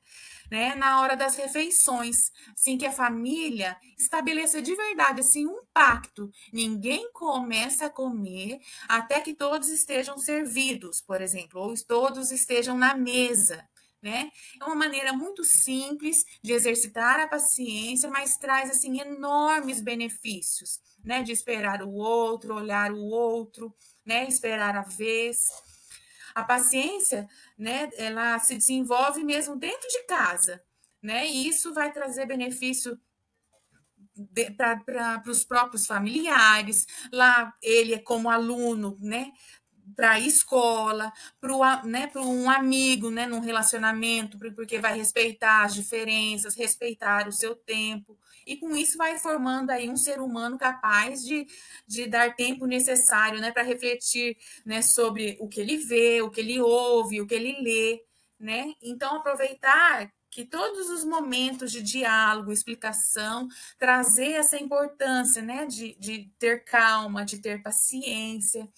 né, 0.51 0.75
na 0.75 1.01
hora 1.01 1.17
das 1.17 1.37
refeições, 1.37 2.33
assim 2.53 2.77
que 2.77 2.85
a 2.85 2.91
família 2.91 3.77
estabeleça 3.97 4.61
de 4.61 4.75
verdade 4.75 5.21
assim 5.21 5.47
um 5.47 5.63
pacto. 5.73 6.29
Ninguém 6.53 7.11
começa 7.13 7.87
a 7.87 7.91
comer 7.91 8.59
até 8.89 9.21
que 9.21 9.33
todos 9.33 9.69
estejam 9.69 10.19
servidos, 10.19 11.01
por 11.01 11.23
exemplo, 11.23 11.61
ou 11.61 11.75
todos 11.87 12.33
estejam 12.33 12.77
na 12.77 12.95
mesa. 12.97 13.65
Né? 14.03 14.31
É 14.61 14.65
uma 14.65 14.75
maneira 14.75 15.13
muito 15.13 15.43
simples 15.43 16.19
de 16.43 16.53
exercitar 16.53 17.19
a 17.21 17.27
paciência, 17.27 18.09
mas 18.11 18.37
traz 18.37 18.71
assim 18.71 19.01
enormes 19.01 19.81
benefícios, 19.81 20.81
né? 21.03 21.23
De 21.23 21.33
esperar 21.33 21.83
o 21.83 21.93
outro, 21.93 22.55
olhar 22.55 22.93
o 22.93 23.01
outro, 23.01 23.75
né? 24.07 24.27
Esperar 24.29 24.77
a 24.77 24.83
vez. 24.83 25.45
A 26.35 26.45
paciência, 26.45 27.27
né, 27.59 27.89
ela 27.97 28.39
se 28.39 28.55
desenvolve 28.55 29.25
mesmo 29.25 29.57
dentro 29.57 29.89
de 29.89 30.05
casa, 30.05 30.63
né? 31.03 31.27
E 31.27 31.49
isso 31.49 31.73
vai 31.73 31.91
trazer 31.91 32.27
benefício 32.27 33.01
para 34.57 35.23
os 35.27 35.45
próprios 35.45 35.87
familiares, 35.87 36.87
lá 37.13 37.55
ele 37.63 37.95
é 37.95 37.99
como 37.99 38.31
aluno, 38.31 38.99
né? 39.01 39.33
Para 39.95 40.13
a 40.13 40.21
escola, 40.21 41.11
para 41.41 41.83
né, 41.85 42.11
um 42.17 42.51
amigo, 42.51 43.11
né, 43.11 43.27
num 43.27 43.41
relacionamento, 43.41 44.39
porque 44.39 44.79
vai 44.79 44.95
respeitar 44.97 45.65
as 45.65 45.75
diferenças, 45.75 46.55
respeitar 46.55 47.29
o 47.29 47.33
seu 47.33 47.55
tempo 47.55 48.19
e 48.47 48.57
com 48.57 48.77
isso 48.77 48.97
vai 48.97 49.19
formando 49.19 49.71
aí 49.71 49.91
um 49.91 49.97
ser 49.97 50.21
humano 50.21 50.57
capaz 50.57 51.25
de, 51.25 51.47
de 51.87 52.07
dar 52.07 52.37
tempo 52.37 52.65
necessário 52.65 53.41
né, 53.41 53.51
para 53.51 53.65
refletir 53.65 54.37
né, 54.65 54.81
sobre 54.81 55.37
o 55.41 55.49
que 55.49 55.61
ele 55.61 55.77
vê, 55.77 56.23
o 56.23 56.31
que 56.31 56.41
ele 56.41 56.61
ouve, 56.61 57.21
o 57.21 57.27
que 57.27 57.35
ele 57.35 57.61
lê. 57.61 58.05
Né? 58.39 58.73
Então, 58.81 59.17
aproveitar 59.17 60.13
que 60.31 60.45
todos 60.45 60.91
os 60.91 61.03
momentos 61.03 61.73
de 61.73 61.83
diálogo, 61.83 62.53
explicação, 62.53 63.49
trazer 63.79 64.33
essa 64.33 64.57
importância 64.57 65.43
né, 65.43 65.67
de, 65.67 65.97
de 65.99 66.31
ter 66.39 66.63
calma, 66.65 67.25
de 67.25 67.39
ter 67.39 67.63
paciência. 67.63 68.69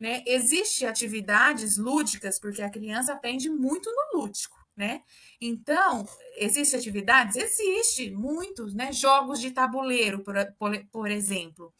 Né? 0.00 0.22
Existem 0.26 0.88
atividades 0.88 1.76
lúdicas, 1.76 2.38
porque 2.38 2.62
a 2.62 2.70
criança 2.70 3.12
aprende 3.12 3.50
muito 3.50 3.90
no 3.90 4.20
lúdico 4.20 4.63
né? 4.76 5.02
Então, 5.40 6.06
existem 6.36 6.78
atividades? 6.80 7.36
Existe, 7.36 8.10
muitos, 8.10 8.74
né? 8.74 8.92
Jogos 8.92 9.40
de 9.40 9.50
tabuleiro, 9.50 10.22
por, 10.22 10.34
por, 10.58 10.86
por 10.90 11.10
exemplo. 11.10 11.72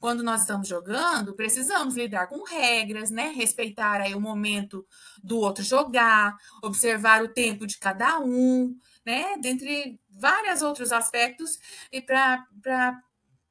quando 0.00 0.22
nós 0.22 0.40
estamos 0.40 0.66
jogando, 0.66 1.34
precisamos 1.34 1.94
lidar 1.94 2.26
com 2.26 2.42
regras, 2.42 3.10
né? 3.10 3.28
Respeitar 3.36 4.00
aí 4.00 4.14
o 4.14 4.20
momento 4.20 4.86
do 5.22 5.38
outro 5.38 5.62
jogar, 5.62 6.36
observar 6.62 7.22
o 7.22 7.28
tempo 7.28 7.66
de 7.66 7.78
cada 7.78 8.18
um, 8.18 8.74
né? 9.04 9.36
Dentre 9.38 10.00
vários 10.08 10.62
outros 10.62 10.90
aspectos, 10.90 11.58
e 11.92 12.00
para 12.00 12.46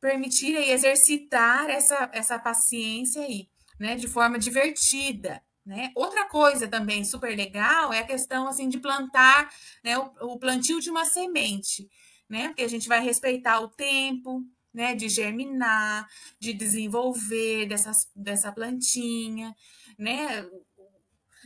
permitir 0.01 0.57
aí 0.57 0.71
exercitar 0.71 1.69
essa, 1.69 2.09
essa 2.13 2.39
paciência 2.39 3.21
aí, 3.21 3.47
né? 3.79 3.95
De 3.95 4.07
forma 4.07 4.39
divertida. 4.39 5.43
Né? 5.65 5.91
Outra 5.95 6.25
coisa 6.25 6.67
também 6.67 7.03
super 7.03 7.35
legal 7.35 7.93
é 7.93 7.99
a 7.99 8.05
questão 8.05 8.47
assim 8.47 8.69
de 8.69 8.79
plantar 8.79 9.53
né, 9.83 9.97
o, 9.97 10.33
o 10.33 10.39
plantio 10.39 10.79
de 10.79 10.89
uma 10.89 11.05
semente, 11.05 11.87
né? 12.27 12.47
Porque 12.47 12.63
a 12.63 12.67
gente 12.67 12.87
vai 12.87 13.01
respeitar 13.01 13.59
o 13.59 13.67
tempo, 13.67 14.43
né, 14.73 14.95
de 14.95 15.09
germinar, 15.09 16.07
de 16.39 16.53
desenvolver 16.53 17.65
dessas, 17.67 18.09
dessa 18.15 18.51
plantinha, 18.51 19.55
né, 19.97 20.47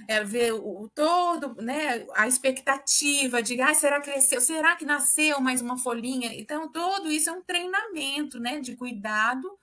é 0.08 0.24
ver 0.24 0.54
o, 0.54 0.84
o 0.84 0.90
todo, 0.90 1.56
né, 1.62 2.06
a 2.16 2.28
expectativa 2.28 3.42
de, 3.42 3.60
ah, 3.62 3.74
será 3.74 4.02
que 4.02 4.12
cresceu, 4.12 4.42
será 4.42 4.76
que 4.76 4.86
nasceu 4.86 5.40
mais 5.40 5.62
uma 5.62 5.78
folhinha? 5.78 6.34
Então, 6.34 6.72
tudo 6.72 7.12
isso 7.12 7.30
é 7.30 7.34
um 7.34 7.44
treinamento, 7.44 8.40
né, 8.40 8.60
de 8.60 8.76
cuidado 8.76 9.58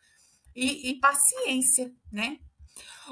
e, 0.55 0.91
e 0.91 1.01
paciência, 1.01 1.93
né? 2.11 2.39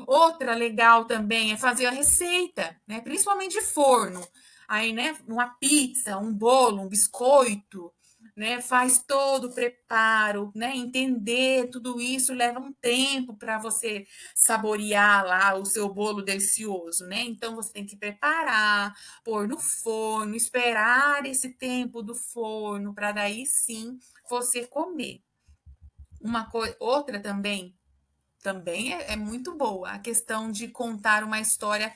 Outra 0.06 0.54
legal 0.54 1.04
também 1.04 1.52
é 1.52 1.56
fazer 1.56 1.86
a 1.86 1.90
receita, 1.90 2.76
né, 2.86 3.00
principalmente 3.00 3.58
de 3.58 3.62
forno. 3.62 4.26
Aí, 4.68 4.92
né, 4.92 5.16
uma 5.26 5.48
pizza, 5.54 6.18
um 6.18 6.32
bolo, 6.32 6.82
um 6.82 6.88
biscoito, 6.88 7.92
né, 8.36 8.60
faz 8.60 9.02
todo 9.02 9.48
o 9.48 9.52
preparo, 9.52 10.52
né, 10.54 10.76
entender 10.76 11.68
tudo 11.70 12.00
isso 12.00 12.32
leva 12.32 12.60
um 12.60 12.72
tempo 12.72 13.34
para 13.36 13.58
você 13.58 14.06
saborear 14.34 15.24
lá 15.24 15.54
o 15.54 15.64
seu 15.64 15.88
bolo 15.92 16.22
delicioso, 16.22 17.06
né? 17.06 17.22
Então 17.22 17.56
você 17.56 17.72
tem 17.72 17.86
que 17.86 17.96
preparar, 17.96 18.94
pôr 19.24 19.48
no 19.48 19.58
forno, 19.58 20.36
esperar 20.36 21.26
esse 21.26 21.50
tempo 21.54 22.02
do 22.02 22.14
forno 22.14 22.94
para 22.94 23.12
daí 23.12 23.44
sim 23.46 23.98
você 24.28 24.66
comer. 24.66 25.20
Uma 26.20 26.50
coisa, 26.50 26.76
outra 26.80 27.20
também, 27.20 27.77
também 28.42 28.94
é, 28.94 29.12
é 29.12 29.16
muito 29.16 29.54
boa 29.54 29.90
a 29.90 29.98
questão 29.98 30.50
de 30.50 30.68
contar 30.68 31.24
uma 31.24 31.40
história 31.40 31.94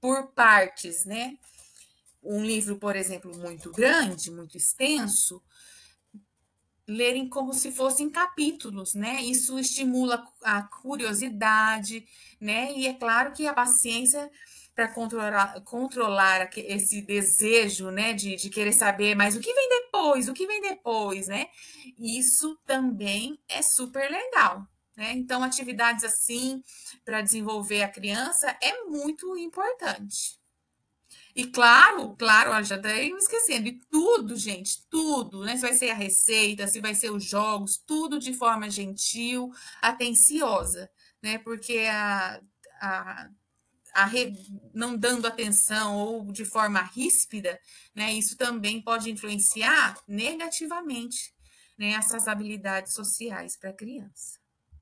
por 0.00 0.28
partes, 0.28 1.04
né? 1.04 1.36
Um 2.22 2.44
livro, 2.44 2.76
por 2.76 2.96
exemplo, 2.96 3.36
muito 3.36 3.70
grande, 3.70 4.30
muito 4.30 4.56
extenso, 4.56 5.42
lerem 6.86 7.28
como 7.28 7.52
se 7.54 7.70
fossem 7.70 8.10
capítulos, 8.10 8.94
né? 8.94 9.22
Isso 9.22 9.58
estimula 9.58 10.26
a 10.42 10.62
curiosidade, 10.62 12.06
né? 12.40 12.72
E 12.74 12.86
é 12.86 12.94
claro 12.94 13.32
que 13.32 13.46
a 13.46 13.54
paciência 13.54 14.30
para 14.74 14.88
controlar, 14.88 15.60
controlar 15.62 16.48
esse 16.56 17.02
desejo, 17.02 17.90
né, 17.90 18.14
de, 18.14 18.36
de 18.36 18.48
querer 18.48 18.72
saber 18.72 19.14
mais 19.14 19.36
o 19.36 19.40
que 19.40 19.52
vem 19.52 19.68
depois, 19.68 20.28
o 20.28 20.32
que 20.32 20.46
vem 20.46 20.60
depois, 20.62 21.26
né? 21.28 21.48
Isso 21.98 22.58
também 22.64 23.38
é 23.48 23.60
super 23.60 24.10
legal, 24.10 24.66
né? 25.00 25.14
Então, 25.14 25.42
atividades 25.42 26.04
assim 26.04 26.62
para 27.06 27.22
desenvolver 27.22 27.82
a 27.82 27.88
criança 27.88 28.54
é 28.62 28.84
muito 28.84 29.34
importante. 29.38 30.38
E 31.34 31.46
claro, 31.46 32.14
claro, 32.16 32.62
já 32.62 32.76
daí 32.76 33.10
me 33.10 33.18
esquecendo, 33.18 33.66
e 33.66 33.80
tudo, 33.90 34.36
gente, 34.36 34.86
tudo, 34.90 35.42
né? 35.42 35.56
Se 35.56 35.62
vai 35.62 35.72
ser 35.72 35.88
a 35.88 35.94
receita, 35.94 36.68
se 36.68 36.82
vai 36.82 36.94
ser 36.94 37.10
os 37.10 37.24
jogos, 37.24 37.78
tudo 37.78 38.18
de 38.18 38.34
forma 38.34 38.68
gentil, 38.68 39.50
atenciosa, 39.80 40.90
né? 41.22 41.38
Porque 41.38 41.78
a, 41.90 42.38
a, 42.82 43.30
a 43.94 44.04
re, 44.04 44.34
não 44.74 44.94
dando 44.94 45.26
atenção 45.26 45.96
ou 45.96 46.30
de 46.30 46.44
forma 46.44 46.82
ríspida, 46.82 47.58
né? 47.94 48.12
Isso 48.12 48.36
também 48.36 48.82
pode 48.82 49.10
influenciar 49.10 49.96
negativamente 50.06 51.34
né, 51.78 51.92
essas 51.92 52.28
habilidades 52.28 52.92
sociais 52.92 53.56
para 53.56 53.70
a 53.70 53.74
criança. 53.74 54.39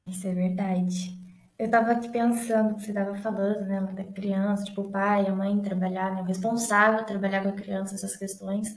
Isso 0.09 0.27
é 0.27 0.35
verdade. 0.35 1.17
Eu 1.59 1.67
estava 1.67 1.93
aqui 1.93 2.09
pensando 2.09 2.77
que 2.77 2.83
você 2.83 2.91
estava 2.91 3.15
falando, 3.17 3.67
né, 3.67 3.81
da 3.81 4.05
criança, 4.05 4.65
tipo, 4.65 4.83
o 4.83 4.91
pai, 4.91 5.27
a 5.27 5.35
mãe 5.35 5.61
trabalhar, 5.61 6.15
né, 6.15 6.23
o 6.23 6.25
responsável 6.25 7.05
trabalhar 7.05 7.43
com 7.43 7.49
a 7.51 7.53
criança, 7.53 7.95
essas 7.95 8.17
questões. 8.17 8.77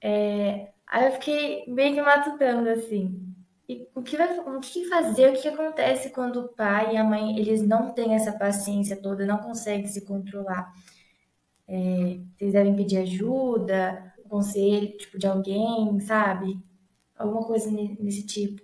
É, 0.00 0.72
aí 0.86 1.06
eu 1.06 1.12
fiquei 1.12 1.64
meio 1.68 1.94
que 1.94 2.02
matutando, 2.02 2.68
assim. 2.68 3.20
E 3.68 3.88
o 3.94 4.02
que, 4.02 4.16
vai, 4.16 4.38
o 4.38 4.60
que 4.60 4.86
fazer, 4.88 5.30
o 5.30 5.40
que 5.40 5.48
acontece 5.48 6.10
quando 6.10 6.40
o 6.40 6.48
pai 6.48 6.94
e 6.94 6.96
a 6.98 7.04
mãe, 7.04 7.38
eles 7.38 7.62
não 7.62 7.92
têm 7.94 8.14
essa 8.14 8.32
paciência 8.32 8.96
toda, 8.96 9.26
não 9.26 9.38
conseguem 9.38 9.86
se 9.86 10.02
controlar? 10.04 10.72
É, 11.66 12.18
vocês 12.36 12.52
devem 12.52 12.76
pedir 12.76 12.98
ajuda, 12.98 14.14
conselho, 14.34 14.96
tipo, 14.96 15.18
de 15.18 15.26
alguém, 15.26 16.00
sabe? 16.00 16.58
Alguma 17.16 17.44
coisa 17.44 17.70
nesse 17.70 18.26
tipo. 18.26 18.62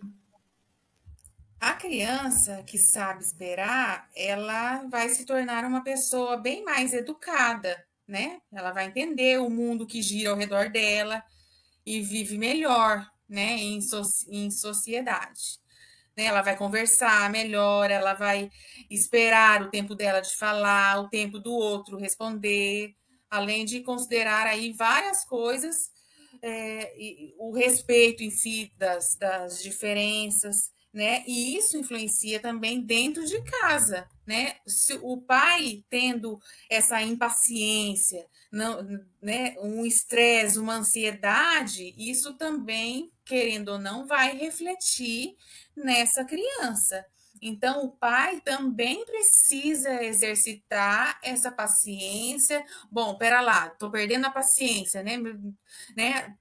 A 1.60 1.74
criança 1.74 2.62
que 2.62 2.78
sabe 2.78 3.22
esperar, 3.22 4.08
ela 4.16 4.82
vai 4.88 5.10
se 5.10 5.26
tornar 5.26 5.62
uma 5.66 5.84
pessoa 5.84 6.38
bem 6.38 6.64
mais 6.64 6.94
educada, 6.94 7.84
né? 8.08 8.40
Ela 8.50 8.72
vai 8.72 8.86
entender 8.86 9.38
o 9.38 9.50
mundo 9.50 9.86
que 9.86 10.00
gira 10.00 10.30
ao 10.30 10.38
redor 10.38 10.70
dela 10.70 11.22
e 11.84 12.00
vive 12.00 12.38
melhor, 12.38 13.06
né, 13.28 13.58
em, 13.58 13.78
so 13.82 14.00
em 14.28 14.50
sociedade. 14.50 15.60
Né? 16.16 16.24
Ela 16.24 16.40
vai 16.40 16.56
conversar 16.56 17.28
melhor, 17.30 17.90
ela 17.90 18.14
vai 18.14 18.50
esperar 18.88 19.62
o 19.62 19.70
tempo 19.70 19.94
dela 19.94 20.20
de 20.20 20.34
falar, 20.36 20.98
o 21.00 21.08
tempo 21.10 21.38
do 21.38 21.52
outro 21.52 21.98
responder, 21.98 22.94
além 23.28 23.66
de 23.66 23.82
considerar 23.82 24.46
aí 24.46 24.72
várias 24.72 25.26
coisas, 25.26 25.90
é, 26.42 26.90
o 27.38 27.52
respeito 27.52 28.22
em 28.22 28.30
si 28.30 28.72
das, 28.78 29.14
das 29.14 29.62
diferenças, 29.62 30.72
né? 30.92 31.22
E 31.26 31.56
isso 31.56 31.76
influencia 31.76 32.40
também 32.40 32.80
dentro 32.80 33.24
de 33.24 33.40
casa, 33.42 34.08
né? 34.26 34.56
Se 34.66 34.98
o 35.02 35.18
pai 35.18 35.84
tendo 35.88 36.40
essa 36.68 37.00
impaciência, 37.02 38.26
não, 38.50 38.82
né, 39.22 39.54
um 39.60 39.86
estresse, 39.86 40.58
uma 40.58 40.74
ansiedade, 40.74 41.94
isso 41.96 42.34
também, 42.34 43.12
querendo 43.24 43.70
ou 43.70 43.78
não, 43.78 44.06
vai 44.06 44.36
refletir 44.36 45.36
nessa 45.76 46.24
criança. 46.24 47.04
Então, 47.42 47.84
o 47.84 47.90
pai 47.90 48.40
também 48.40 49.04
precisa 49.06 50.02
exercitar 50.04 51.18
essa 51.22 51.50
paciência. 51.50 52.62
Bom, 52.90 53.16
pera 53.16 53.40
lá, 53.40 53.68
estou 53.68 53.90
perdendo 53.90 54.26
a 54.26 54.30
paciência, 54.30 55.02
né? 55.02 55.16
né? 55.96 56.36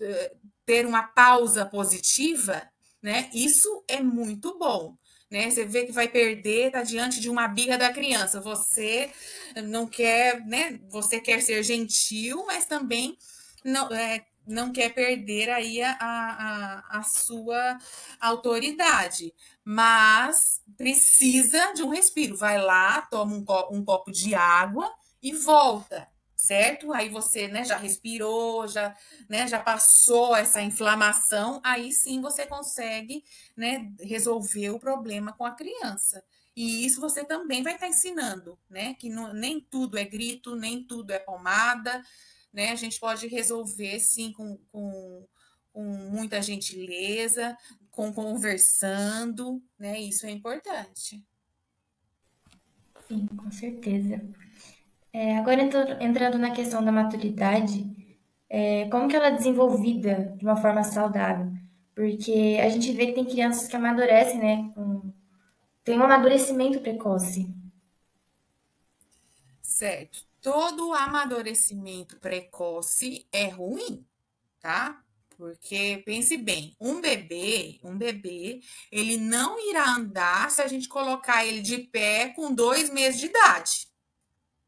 Ter 0.66 0.86
uma 0.86 1.04
pausa 1.04 1.66
positiva 1.66 2.70
né? 3.02 3.30
Isso 3.34 3.84
é 3.88 4.02
muito 4.02 4.58
bom. 4.58 4.96
Né? 5.30 5.50
Você 5.50 5.66
vê 5.66 5.86
que 5.86 5.92
vai 5.92 6.08
perder, 6.08 6.68
está 6.68 6.82
diante 6.82 7.20
de 7.20 7.30
uma 7.30 7.48
birra 7.48 7.78
da 7.78 7.94
criança. 7.94 8.42
Você 8.42 9.12
não 9.64 9.88
quer, 9.88 10.44
né? 10.46 10.80
Você 10.90 11.20
quer 11.20 11.42
ser 11.42 11.62
gentil, 11.64 12.46
mas 12.48 12.66
também 12.66 13.16
não, 13.64 13.94
é, 13.94 14.26
não 14.48 14.72
quer 14.72 14.94
perder 14.94 15.50
aí 15.50 15.82
a, 15.84 15.98
a, 16.00 17.00
a 17.00 17.04
sua 17.04 17.78
autoridade. 18.20 19.34
Mas 19.64 20.62
precisa 20.76 21.74
de 21.74 21.84
um 21.84 21.90
respiro. 21.90 22.36
Vai 22.36 22.60
lá, 22.60 23.02
toma 23.04 23.36
um 23.36 23.46
um 23.78 23.86
copo 23.86 24.12
de 24.12 24.34
água 24.34 24.92
e 25.22 25.32
volta 25.32 26.08
certo? 26.50 26.92
Aí 26.92 27.10
você, 27.10 27.48
né, 27.48 27.64
já 27.64 27.78
respirou, 27.78 28.68
já, 28.68 28.96
né, 29.30 29.48
já 29.48 29.60
passou 29.60 30.36
essa 30.36 30.60
inflamação, 30.64 31.62
aí 31.64 31.92
sim 31.92 32.20
você 32.20 32.48
consegue, 32.48 33.24
né, 33.56 33.94
resolver 34.00 34.72
o 34.72 34.80
problema 34.80 35.32
com 35.32 35.46
a 35.46 35.52
criança. 35.52 36.24
E 36.56 36.84
isso 36.84 37.00
você 37.00 37.24
também 37.24 37.62
vai 37.62 37.76
estar 37.76 37.86
tá 37.86 37.92
ensinando, 37.92 38.58
né, 38.68 38.96
que 38.96 39.10
não, 39.10 39.32
nem 39.32 39.62
tudo 39.62 39.96
é 39.96 40.04
grito, 40.04 40.56
nem 40.56 40.84
tudo 40.84 41.12
é 41.12 41.20
pomada, 41.20 42.04
né? 42.52 42.72
A 42.72 42.76
gente 42.76 43.00
pode 43.00 43.28
resolver 43.28 44.00
sim 44.00 44.34
com, 44.34 44.58
com, 44.72 45.28
com 45.72 45.84
muita 45.84 46.42
gentileza, 46.42 47.56
com 47.92 48.12
conversando, 48.12 49.62
né? 49.78 50.00
Isso 50.00 50.26
é 50.26 50.32
importante. 50.32 51.24
Sim, 53.08 53.28
com 53.28 53.52
certeza. 53.52 54.20
É, 55.12 55.38
agora 55.38 55.62
entrando 56.02 56.38
na 56.38 56.52
questão 56.52 56.84
da 56.84 56.92
maturidade, 56.92 57.84
é, 58.50 58.88
como 58.90 59.08
que 59.08 59.16
ela 59.16 59.28
é 59.28 59.36
desenvolvida 59.36 60.36
de 60.38 60.46
uma 60.46 60.56
forma 60.58 60.84
saudável? 60.84 61.52
Porque 61.96 62.60
a 62.64 62.70
gente 62.70 62.92
vê 62.94 63.08
que 63.08 63.14
tem 63.14 63.26
crianças 63.26 63.68
que 63.68 63.76
amadurecem, 63.76 64.40
né? 64.40 64.72
Com, 64.74 65.12
tem 65.84 65.98
um 65.98 66.04
amadurecimento 66.04 66.80
precoce. 66.80 67.54
Certo. 69.62 70.26
Todo 70.42 70.94
amadurecimento 70.94 72.18
precoce 72.20 73.28
é 73.32 73.48
ruim, 73.48 74.06
tá? 74.60 75.04
Porque 75.36 76.02
pense 76.06 76.38
bem, 76.38 76.76
um 76.80 77.02
bebê, 77.02 77.80
um 77.84 77.98
bebê, 77.98 78.62
ele 78.92 79.18
não 79.18 79.58
irá 79.70 79.96
andar 79.96 80.52
se 80.52 80.62
a 80.62 80.68
gente 80.68 80.88
colocar 80.88 81.46
ele 81.46 81.62
de 81.62 81.80
pé 81.80 82.30
com 82.30 82.54
dois 82.54 82.90
meses 82.90 83.20
de 83.20 83.28
idade. 83.28 83.89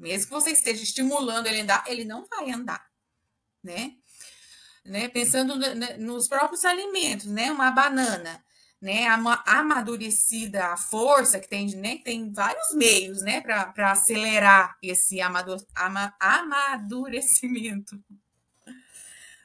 Mesmo 0.02 0.28
que 0.28 0.34
você 0.34 0.52
esteja 0.52 0.84
estimulando 0.84 1.48
ele 1.48 1.60
a 1.60 1.64
andar, 1.64 1.84
ele 1.88 2.04
não 2.04 2.26
vai 2.26 2.52
andar, 2.52 2.86
né? 3.64 3.94
né? 4.84 5.08
Pensando 5.08 5.56
nos 6.00 6.28
próprios 6.28 6.66
alimentos, 6.66 7.28
né? 7.28 7.52
Uma 7.52 7.70
banana, 7.72 8.44
né? 8.82 9.08
Amadurecida 9.46 10.66
a 10.68 10.78
força 10.78 11.40
que 11.40 11.48
tem, 11.48 11.68
né? 11.76 12.00
Tem 12.04 12.34
vários 12.34 12.74
meios, 12.74 13.22
né? 13.22 13.40
Para 13.42 13.92
acelerar 13.92 14.76
esse 14.82 15.20
amadurecimento 15.22 17.98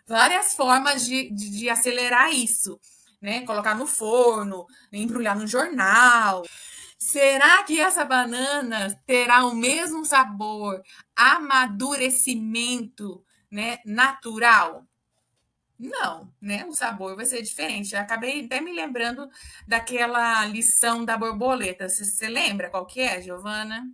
várias 0.07 0.55
formas 0.55 1.05
de, 1.05 1.31
de, 1.31 1.51
de 1.51 1.69
acelerar 1.69 2.33
isso, 2.33 2.81
né? 3.21 3.45
Colocar 3.45 3.75
no 3.75 3.87
forno, 3.87 4.67
embrulhar 4.93 5.37
no 5.37 5.47
jornal. 5.47 6.45
Será 6.99 7.63
que 7.65 7.79
essa 7.79 8.05
banana 8.05 8.95
terá 9.07 9.45
o 9.45 9.55
mesmo 9.55 10.05
sabor, 10.05 10.83
amadurecimento, 11.15 13.25
né, 13.51 13.79
natural? 13.85 14.87
Não, 15.79 16.33
né? 16.41 16.65
O 16.67 16.73
sabor 16.73 17.15
vai 17.17 17.27
ser 17.27 17.43
diferente. 17.43 17.95
Eu 17.95 18.01
acabei 18.01 18.47
até 18.47 18.61
me 18.61 18.73
lembrando 18.73 19.29
daquela 19.69 20.47
lição 20.47 21.05
da 21.05 21.19
borboleta. 21.19 21.89
Você 21.89 22.29
lembra 22.29 22.71
qual 22.71 22.87
que 22.87 23.01
é, 23.01 23.21
Giovana? 23.21 23.87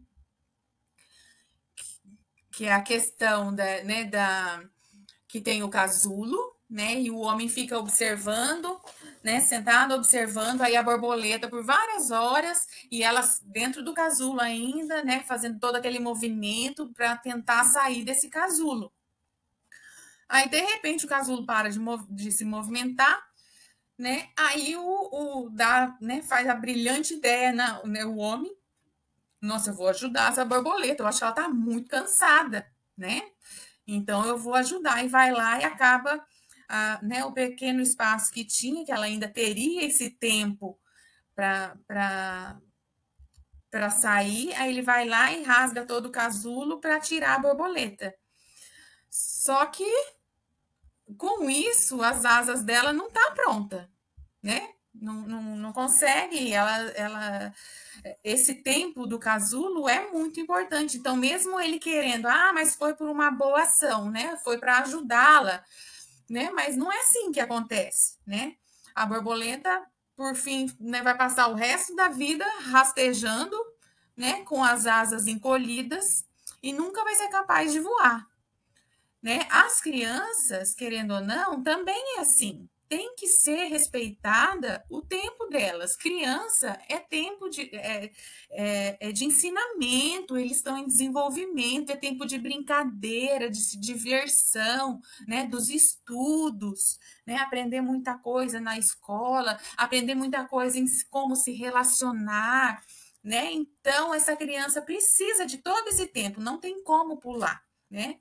Que 2.52 2.66
é 2.66 2.72
a 2.72 2.82
questão 2.82 3.54
da, 3.54 3.82
né, 3.82 4.04
da, 4.04 4.62
que 5.26 5.40
tem 5.40 5.62
o 5.62 5.68
casulo, 5.68 6.38
né? 6.70 7.00
E 7.00 7.10
o 7.10 7.18
homem 7.18 7.48
fica 7.48 7.78
observando, 7.78 8.80
né? 9.22 9.40
Sentado 9.40 9.94
observando 9.94 10.62
aí 10.62 10.76
a 10.76 10.82
borboleta 10.82 11.48
por 11.48 11.64
várias 11.64 12.10
horas 12.10 12.66
e 12.90 13.02
elas 13.02 13.40
dentro 13.44 13.82
do 13.82 13.94
casulo 13.94 14.40
ainda, 14.40 15.02
né? 15.04 15.20
Fazendo 15.20 15.58
todo 15.60 15.76
aquele 15.76 15.98
movimento 15.98 16.92
para 16.92 17.16
tentar 17.16 17.64
sair 17.64 18.04
desse 18.04 18.28
casulo. 18.28 18.92
Aí 20.28 20.48
de 20.48 20.60
repente 20.60 21.04
o 21.04 21.08
casulo 21.08 21.44
para 21.44 21.68
de, 21.68 21.78
de 22.10 22.32
se 22.32 22.44
movimentar, 22.44 23.22
né? 23.98 24.30
Aí 24.36 24.76
o, 24.76 24.82
o 25.44 25.50
dá, 25.50 25.96
né? 26.00 26.22
Faz 26.22 26.48
a 26.48 26.54
brilhante 26.54 27.14
ideia 27.14 27.52
na, 27.52 27.82
né? 27.84 28.04
o 28.04 28.16
homem. 28.16 28.52
Nossa, 29.40 29.70
eu 29.70 29.74
vou 29.74 29.88
ajudar 29.88 30.30
essa 30.30 30.44
borboleta. 30.44 31.02
Eu 31.02 31.06
acho 31.06 31.18
que 31.18 31.24
ela 31.24 31.32
tá 31.32 31.48
muito 31.48 31.88
cansada, 31.88 32.66
né? 32.96 33.22
Então, 33.86 34.24
eu 34.24 34.38
vou 34.38 34.54
ajudar 34.54 35.04
e 35.04 35.08
vai 35.08 35.32
lá 35.32 35.60
e 35.60 35.64
acaba 35.64 36.24
ah, 36.74 36.98
né, 37.02 37.22
o 37.22 37.32
pequeno 37.32 37.82
espaço 37.82 38.32
que 38.32 38.46
tinha, 38.46 38.82
que 38.82 38.90
ela 38.90 39.04
ainda 39.04 39.28
teria 39.28 39.84
esse 39.84 40.08
tempo 40.08 40.80
para 41.34 42.58
sair, 43.90 44.54
aí 44.54 44.70
ele 44.70 44.80
vai 44.80 45.06
lá 45.06 45.30
e 45.30 45.42
rasga 45.42 45.84
todo 45.84 46.06
o 46.06 46.10
casulo 46.10 46.80
para 46.80 46.98
tirar 46.98 47.34
a 47.34 47.38
borboleta. 47.38 48.14
Só 49.10 49.66
que 49.66 49.84
com 51.18 51.50
isso, 51.50 52.02
as 52.02 52.24
asas 52.24 52.62
dela 52.62 52.90
não 52.90 53.10
tá 53.10 53.32
pronta, 53.32 53.90
né? 54.42 54.72
Não, 54.94 55.26
não, 55.26 55.42
não 55.56 55.72
consegue, 55.74 56.54
ela, 56.54 56.76
ela 56.92 57.54
esse 58.24 58.54
tempo 58.54 59.06
do 59.06 59.18
casulo 59.18 59.86
é 59.88 60.10
muito 60.10 60.40
importante. 60.40 60.96
Então, 60.96 61.16
mesmo 61.16 61.60
ele 61.60 61.78
querendo, 61.78 62.26
ah, 62.26 62.50
mas 62.54 62.74
foi 62.76 62.94
por 62.94 63.10
uma 63.10 63.30
boa 63.30 63.62
ação, 63.62 64.10
né? 64.10 64.38
Foi 64.42 64.56
para 64.56 64.78
ajudá-la, 64.78 65.62
né? 66.32 66.50
Mas 66.50 66.76
não 66.76 66.90
é 66.90 66.98
assim 67.00 67.30
que 67.30 67.38
acontece, 67.38 68.16
né? 68.26 68.56
A 68.94 69.04
borboleta, 69.04 69.86
por 70.16 70.34
fim, 70.34 70.74
né, 70.80 71.02
vai 71.02 71.14
passar 71.14 71.48
o 71.48 71.54
resto 71.54 71.94
da 71.94 72.08
vida 72.08 72.46
rastejando, 72.70 73.54
né, 74.16 74.42
com 74.44 74.64
as 74.64 74.86
asas 74.86 75.26
encolhidas 75.26 76.24
e 76.62 76.72
nunca 76.72 77.04
vai 77.04 77.14
ser 77.14 77.28
capaz 77.28 77.70
de 77.70 77.80
voar, 77.80 78.26
né? 79.22 79.46
As 79.50 79.80
crianças, 79.80 80.74
querendo 80.74 81.14
ou 81.14 81.20
não, 81.20 81.62
também 81.62 82.16
é 82.16 82.20
assim 82.20 82.66
tem 82.92 83.14
que 83.14 83.26
ser 83.26 83.68
respeitada 83.68 84.84
o 84.90 85.00
tempo 85.00 85.46
delas. 85.46 85.96
Criança 85.96 86.78
é 86.90 86.98
tempo 86.98 87.48
de, 87.48 87.74
é, 87.74 88.12
é, 88.50 89.08
é, 89.08 89.12
de 89.12 89.24
ensinamento, 89.24 90.36
eles 90.36 90.58
estão 90.58 90.76
em 90.76 90.86
desenvolvimento, 90.86 91.88
é 91.88 91.96
tempo 91.96 92.26
de 92.26 92.36
brincadeira, 92.36 93.48
de 93.48 93.80
diversão, 93.80 95.00
né, 95.26 95.46
dos 95.46 95.70
estudos, 95.70 96.98
né, 97.26 97.36
aprender 97.36 97.80
muita 97.80 98.18
coisa 98.18 98.60
na 98.60 98.76
escola, 98.76 99.58
aprender 99.74 100.14
muita 100.14 100.44
coisa 100.44 100.78
em 100.78 100.84
como 101.08 101.34
se 101.34 101.52
relacionar. 101.52 102.84
Né? 103.24 103.52
Então, 103.52 104.12
essa 104.12 104.36
criança 104.36 104.82
precisa 104.82 105.46
de 105.46 105.56
todo 105.56 105.88
esse 105.88 106.08
tempo, 106.08 106.42
não 106.42 106.60
tem 106.60 106.84
como 106.84 107.16
pular. 107.16 107.64
Né? 107.90 108.20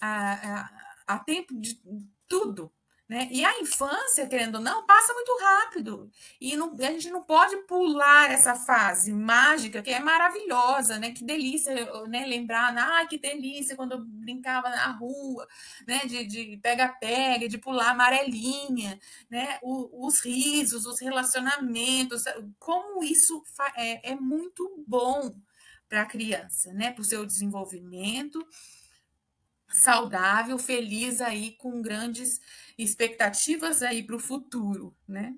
Há, 0.00 0.70
há 1.08 1.18
tempo 1.18 1.58
de 1.58 1.76
tudo, 2.28 2.72
né? 3.08 3.28
E 3.30 3.44
a 3.44 3.60
infância, 3.60 4.26
querendo 4.26 4.56
ou 4.56 4.60
não, 4.60 4.84
passa 4.84 5.14
muito 5.14 5.38
rápido. 5.40 6.10
E 6.40 6.56
não, 6.56 6.74
a 6.74 6.90
gente 6.90 7.08
não 7.10 7.22
pode 7.22 7.56
pular 7.58 8.30
essa 8.32 8.56
fase 8.56 9.12
mágica, 9.12 9.80
que 9.80 9.90
é 9.90 10.00
maravilhosa, 10.00 10.98
né? 10.98 11.12
Que 11.12 11.24
delícia, 11.24 11.72
né? 12.08 12.26
Lembrar, 12.26 12.76
ah, 12.76 13.06
que 13.06 13.16
delícia 13.16 13.76
quando 13.76 13.92
eu 13.92 14.04
brincava 14.04 14.68
na 14.70 14.90
rua, 14.90 15.46
né? 15.86 16.00
De 16.06 16.58
pega-pega, 16.60 17.40
de, 17.40 17.48
de, 17.48 17.58
pular 17.58 17.90
amarelinha, 17.90 18.98
né? 19.30 19.58
O, 19.62 20.06
os 20.06 20.20
risos, 20.20 20.84
os 20.84 21.00
relacionamentos, 21.00 22.24
como 22.58 23.04
isso 23.04 23.42
é, 23.76 24.12
é 24.12 24.16
muito 24.16 24.84
bom 24.86 25.32
para 25.88 26.02
a 26.02 26.06
criança, 26.06 26.72
né? 26.72 26.90
Para 26.90 27.02
o 27.02 27.04
seu 27.04 27.24
desenvolvimento 27.24 28.44
saudável, 29.68 30.58
feliz 30.58 31.20
aí, 31.20 31.52
com 31.52 31.82
grandes 31.82 32.40
expectativas 32.78 33.82
aí 33.82 34.02
para 34.02 34.16
o 34.16 34.20
futuro, 34.20 34.94
né? 35.08 35.34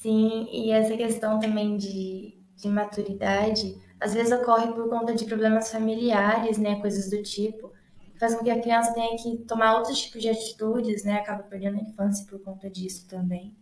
Sim, 0.00 0.46
e 0.52 0.70
essa 0.70 0.96
questão 0.96 1.40
também 1.40 1.76
de, 1.76 2.40
de 2.56 2.68
maturidade, 2.68 3.76
às 4.00 4.14
vezes 4.14 4.32
ocorre 4.32 4.72
por 4.72 4.88
conta 4.88 5.14
de 5.14 5.24
problemas 5.24 5.70
familiares, 5.72 6.58
né, 6.58 6.80
coisas 6.80 7.10
do 7.10 7.22
tipo, 7.22 7.72
faz 8.18 8.34
com 8.36 8.44
que 8.44 8.50
a 8.50 8.60
criança 8.60 8.94
tenha 8.94 9.16
que 9.16 9.38
tomar 9.46 9.76
outros 9.76 10.00
tipos 10.00 10.22
de 10.22 10.28
atitudes, 10.28 11.04
né, 11.04 11.14
acaba 11.18 11.42
perdendo 11.44 11.78
a 11.78 11.82
infância 11.82 12.26
por 12.26 12.40
conta 12.40 12.70
disso 12.70 13.08
também. 13.08 13.57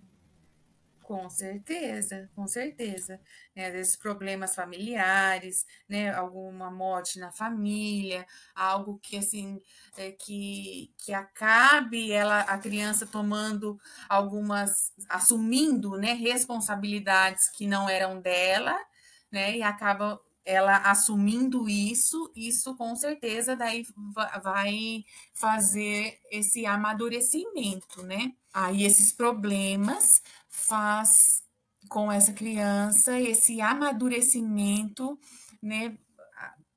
Com 1.06 1.30
certeza, 1.30 2.28
com 2.34 2.48
certeza. 2.48 3.20
Né, 3.54 3.66
às 3.68 3.72
vezes 3.72 3.96
problemas 3.96 4.56
familiares, 4.56 5.64
né, 5.88 6.12
alguma 6.12 6.68
morte 6.68 7.20
na 7.20 7.30
família, 7.30 8.26
algo 8.52 8.98
que 8.98 9.16
assim 9.16 9.60
é, 9.96 10.10
que, 10.10 10.92
que 10.98 11.12
acabe 11.14 12.10
ela 12.10 12.40
a 12.40 12.58
criança 12.58 13.06
tomando 13.06 13.78
algumas 14.08 14.92
assumindo, 15.08 15.96
né, 15.96 16.12
responsabilidades 16.14 17.48
que 17.50 17.68
não 17.68 17.88
eram 17.88 18.20
dela, 18.20 18.76
né, 19.30 19.56
e 19.58 19.62
acaba 19.62 20.20
ela 20.46 20.76
assumindo 20.78 21.68
isso, 21.68 22.32
isso 22.36 22.76
com 22.76 22.94
certeza 22.94 23.56
daí 23.56 23.84
vai 24.42 25.04
fazer 25.34 26.20
esse 26.30 26.64
amadurecimento, 26.64 28.04
né? 28.04 28.32
Aí 28.54 28.84
esses 28.84 29.12
problemas 29.12 30.22
faz 30.48 31.42
com 31.88 32.10
essa 32.10 32.32
criança 32.32 33.18
esse 33.20 33.60
amadurecimento, 33.60 35.18
né, 35.60 35.98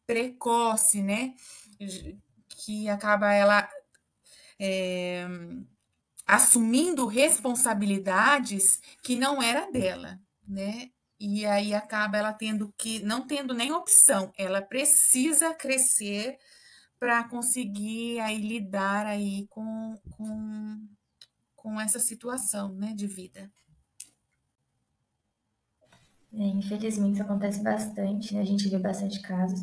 precoce, 0.06 1.02
né, 1.04 1.36
que 2.50 2.90
acaba 2.90 3.32
ela 3.32 3.70
é, 4.60 5.28
assumindo 6.26 7.06
responsabilidades 7.06 8.82
que 9.04 9.16
não 9.16 9.42
era 9.42 9.72
dela, 9.72 10.20
né? 10.48 10.92
E 11.20 11.46
aí 11.46 11.74
acaba 11.74 12.18
ela 12.18 12.32
tendo 12.32 12.74
que, 12.78 13.04
não 13.04 13.28
tendo 13.28 13.54
nem 13.54 13.74
opção, 13.74 14.32
ela 14.38 14.62
precisa 14.62 15.54
crescer 15.54 16.38
para 16.98 17.24
conseguir 17.28 18.20
aí 18.20 18.38
lidar 18.38 19.06
aí 19.06 19.46
com, 19.50 19.98
com, 20.12 20.88
com 21.56 21.82
essa 21.82 22.00
situação, 22.00 22.74
né, 22.74 22.94
de 22.96 23.06
vida. 23.06 23.52
É, 26.34 26.44
infelizmente 26.44 27.16
isso 27.16 27.24
acontece 27.24 27.62
bastante, 27.62 28.36
né? 28.36 28.42
a 28.42 28.46
gente 28.46 28.70
vê 28.70 28.78
bastante 28.78 29.20
casos. 29.22 29.62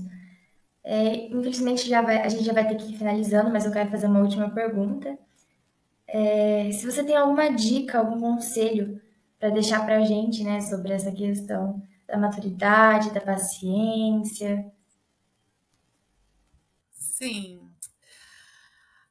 É, 0.83 1.27
infelizmente 1.29 1.89
já 1.89 2.03
vai, 2.03 2.21
a 2.21 2.29
gente 2.29 2.45
já 2.45 2.53
vai 2.53 2.67
ter 2.67 2.77
que 2.77 2.93
ir 2.93 2.99
finalizando, 2.99 3.51
mas 3.51 3.65
eu 3.65 3.73
quero 3.73 3.91
fazer 3.91 4.07
uma 4.07 4.21
última 4.21 4.51
pergunta. 4.51 5.17
É, 6.07 6.71
se 6.73 6.85
você 6.85 7.05
tem 7.05 7.17
alguma 7.17 7.49
dica, 7.51 7.99
algum 7.99 8.21
conselho 8.21 9.01
para 9.39 9.51
deixar 9.51 9.85
para 9.85 9.99
a 9.99 10.05
gente, 10.05 10.43
né, 10.43 10.61
sobre 10.61 10.93
essa 10.93 11.13
questão 11.13 11.83
da 12.07 12.17
maturidade, 12.17 13.11
da 13.11 13.21
paciência. 13.21 14.73
Sim. 16.93 17.61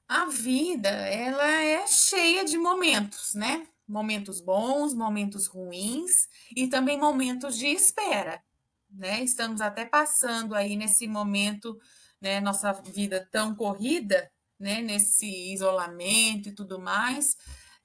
A 0.08 0.26
vida, 0.26 0.90
ela 0.90 1.48
é 1.64 1.86
cheia 1.88 2.46
de 2.46 2.58
momentos, 2.58 3.34
né? 3.34 3.68
Momentos 3.88 4.40
bons, 4.40 4.94
momentos 4.94 5.48
ruins 5.48 6.28
e 6.56 6.68
também 6.68 7.00
momentos 7.00 7.58
de 7.58 7.68
espera, 7.68 8.42
né? 8.90 9.24
Estamos 9.24 9.62
até 9.62 9.86
passando 9.86 10.54
aí 10.56 10.76
nesse 10.76 11.08
momento, 11.08 11.78
né, 12.22 12.40
nossa 12.40 12.72
vida 12.72 13.28
tão 13.32 13.56
corrida, 13.56 14.32
né, 14.60 14.82
nesse 14.82 15.54
isolamento 15.54 16.50
e 16.50 16.52
tudo 16.52 16.80
mais, 16.80 17.36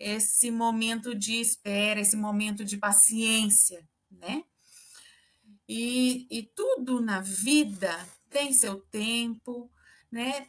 esse 0.00 0.50
momento 0.50 1.14
de 1.14 1.34
espera, 1.34 2.00
esse 2.00 2.16
momento 2.16 2.64
de 2.64 2.78
paciência, 2.78 3.86
né? 4.10 4.42
E, 5.68 6.26
e 6.30 6.42
tudo 6.42 7.00
na 7.00 7.20
vida 7.20 7.94
tem 8.30 8.52
seu 8.52 8.80
tempo, 8.80 9.70
né? 10.10 10.48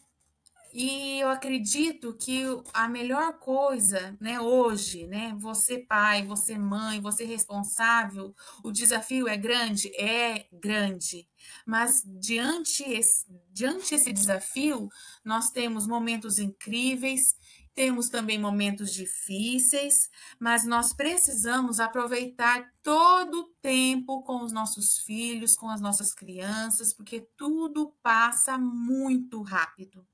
E 0.74 1.20
eu 1.20 1.30
acredito 1.30 2.14
que 2.14 2.44
a 2.74 2.88
melhor 2.88 3.34
coisa, 3.40 4.16
né, 4.22 4.40
hoje, 4.40 5.06
né, 5.06 5.36
você 5.38 5.80
pai, 5.80 6.26
você 6.26 6.58
mãe, 6.58 7.02
você 7.02 7.26
responsável, 7.26 8.34
o 8.64 8.72
desafio 8.72 9.28
é 9.28 9.36
grande? 9.36 9.90
É 9.96 10.46
grande. 10.54 11.28
Mas 11.66 12.02
diante 12.06 12.84
esse, 12.84 13.26
diante 13.52 13.96
esse 13.96 14.14
desafio, 14.14 14.88
nós 15.26 15.50
temos 15.50 15.86
momentos 15.86 16.40
incríveis, 16.40 17.36
temos 17.74 18.10
também 18.10 18.38
momentos 18.38 18.94
difíceis, 18.94 20.10
mas 20.40 20.66
nós 20.66 20.94
precisamos 20.94 21.80
aproveitar 21.80 22.72
todo 22.84 23.42
o 23.42 23.48
tempo 23.62 24.22
com 24.24 24.44
os 24.44 24.52
nossos 24.52 24.98
filhos, 25.00 25.56
com 25.56 25.70
as 25.70 25.80
nossas 25.80 26.14
crianças, 26.14 26.94
porque 26.94 27.28
tudo 27.38 27.96
passa 28.04 28.58
muito 28.58 29.42
rápido. 29.42 30.06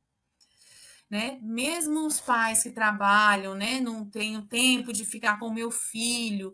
Né? 1.09 1.39
Mesmo 1.41 2.05
os 2.05 2.19
pais 2.19 2.63
que 2.63 2.69
trabalham, 2.69 3.55
né, 3.55 3.79
não 3.79 4.05
tenho 4.05 4.41
tempo 4.41 4.91
de 4.91 5.05
ficar 5.05 5.39
com 5.39 5.49
meu 5.49 5.71
filho, 5.71 6.53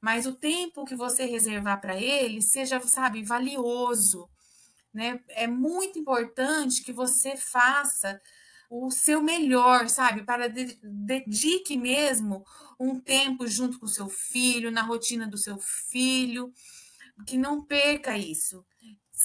mas 0.00 0.26
o 0.26 0.32
tempo 0.34 0.84
que 0.84 0.96
você 0.96 1.26
reservar 1.26 1.80
para 1.80 1.96
ele 1.96 2.42
seja, 2.42 2.80
sabe, 2.80 3.22
valioso, 3.22 4.28
né? 4.92 5.20
É 5.28 5.46
muito 5.46 5.98
importante 5.98 6.82
que 6.82 6.92
você 6.92 7.36
faça 7.36 8.20
o 8.74 8.90
seu 8.90 9.22
melhor, 9.22 9.88
sabe? 9.88 10.24
Para 10.24 10.48
de, 10.48 10.78
dedique 10.82 11.76
mesmo 11.76 12.44
um 12.80 12.98
tempo 12.98 13.46
junto 13.46 13.78
com 13.78 13.86
seu 13.86 14.08
filho, 14.08 14.70
na 14.70 14.82
rotina 14.82 15.26
do 15.26 15.36
seu 15.36 15.58
filho, 15.58 16.52
que 17.26 17.36
não 17.36 17.64
perca 17.64 18.16
isso. 18.16 18.64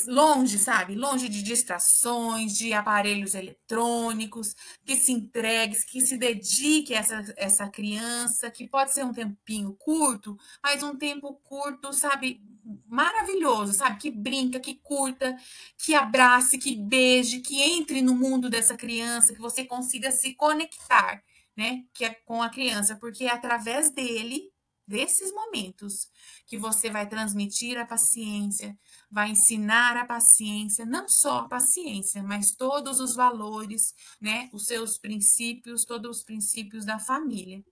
Longe, 0.05 0.57
sabe? 0.60 0.95
Longe 0.95 1.29
de 1.29 1.41
distrações, 1.41 2.57
de 2.57 2.73
aparelhos 2.73 3.33
eletrônicos, 3.33 4.55
que 4.86 4.95
se 4.95 5.12
entregue, 5.12 5.77
que 5.86 6.01
se 6.01 6.17
dedique 6.17 6.93
a 6.93 6.99
essa, 6.99 7.33
essa 7.38 7.69
criança, 7.69 8.51
que 8.51 8.67
pode 8.67 8.93
ser 8.93 9.03
um 9.03 9.13
tempinho 9.13 9.73
curto, 9.73 10.38
mas 10.62 10.83
um 10.83 10.95
tempo 10.95 11.33
curto, 11.43 11.93
sabe? 11.93 12.41
maravilhoso, 12.88 13.73
sabe? 13.73 13.97
Que 13.97 14.12
brinca, 14.12 14.60
que 14.60 14.75
curta, 14.75 15.36
que 15.77 15.95
abrace, 15.95 16.57
que 16.57 16.75
beije, 16.75 17.39
que 17.39 17.62
entre 17.62 18.01
no 18.01 18.13
mundo 18.13 18.49
dessa 18.49 18.75
criança, 18.75 19.33
que 19.33 19.39
você 19.39 19.63
consiga 19.63 20.12
se 20.12 20.33
conectar, 20.33 21.23
né? 21.55 21.83
Que 21.93 22.05
é 22.05 22.13
com 22.25 22.41
a 22.41 22.49
criança, 22.49 22.95
porque 22.95 23.25
é 23.25 23.31
através 23.31 23.89
dele, 23.89 24.51
desses 24.88 25.34
momentos, 25.34 26.10
que 26.45 26.58
você 26.58 26.89
vai 26.89 27.08
transmitir 27.08 27.78
a 27.78 27.86
paciência, 27.86 28.78
vai 29.12 29.32
ensinar 29.32 29.97
a 29.97 30.06
paciência, 30.06 30.86
não 30.86 31.08
só 31.10 31.39
a 31.39 31.47
paciência, 31.47 32.23
mas 32.23 32.56
todos 32.58 33.00
os 33.00 33.13
valores, 33.13 33.93
né? 34.21 34.50
Os 34.54 34.65
seus 34.65 34.97
princípios, 34.97 35.84
todos 35.84 36.17
os 36.17 36.23
princípios 36.23 36.86
da 36.86 37.00
família 37.00 37.63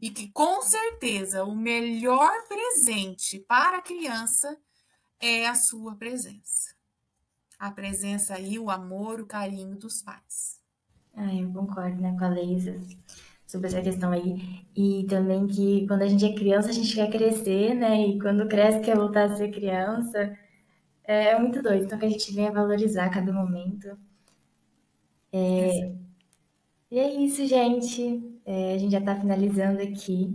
e 0.00 0.10
que 0.10 0.28
com 0.30 0.62
certeza 0.62 1.44
o 1.44 1.54
melhor 1.54 2.32
presente 2.48 3.38
para 3.40 3.78
a 3.78 3.82
criança 3.82 4.58
é 5.20 5.46
a 5.46 5.54
sua 5.54 5.94
presença. 5.94 6.74
A 7.58 7.70
presença 7.70 8.38
e 8.38 8.58
o 8.58 8.70
amor, 8.70 9.20
o 9.20 9.26
carinho 9.26 9.76
dos 9.76 10.02
pais. 10.02 10.60
Ah, 11.14 11.34
eu 11.34 11.50
concordo 11.52 12.00
né, 12.00 12.14
com 12.18 12.24
a 12.24 12.28
Leisa 12.28 12.78
sobre 13.56 13.68
essa 13.68 13.82
questão 13.82 14.12
aí. 14.12 14.64
E 14.76 15.06
também 15.08 15.46
que 15.46 15.86
quando 15.86 16.02
a 16.02 16.08
gente 16.08 16.24
é 16.24 16.34
criança, 16.34 16.70
a 16.70 16.72
gente 16.72 16.94
quer 16.94 17.10
crescer, 17.10 17.74
né? 17.74 18.06
E 18.06 18.20
quando 18.20 18.48
cresce, 18.48 18.80
quer 18.80 18.96
voltar 18.96 19.24
a 19.24 19.36
ser 19.36 19.50
criança. 19.50 20.36
É, 21.04 21.30
é 21.30 21.38
muito 21.38 21.62
doido. 21.62 21.84
Então, 21.84 21.98
que 21.98 22.06
a 22.06 22.10
gente 22.10 22.32
venha 22.34 22.52
valorizar 22.52 23.10
cada 23.10 23.32
momento. 23.32 23.96
É... 25.32 25.92
E 26.90 26.98
é 26.98 27.14
isso, 27.14 27.46
gente. 27.46 28.22
É, 28.44 28.74
a 28.74 28.78
gente 28.78 28.92
já 28.92 29.00
está 29.00 29.16
finalizando 29.16 29.82
aqui, 29.82 30.32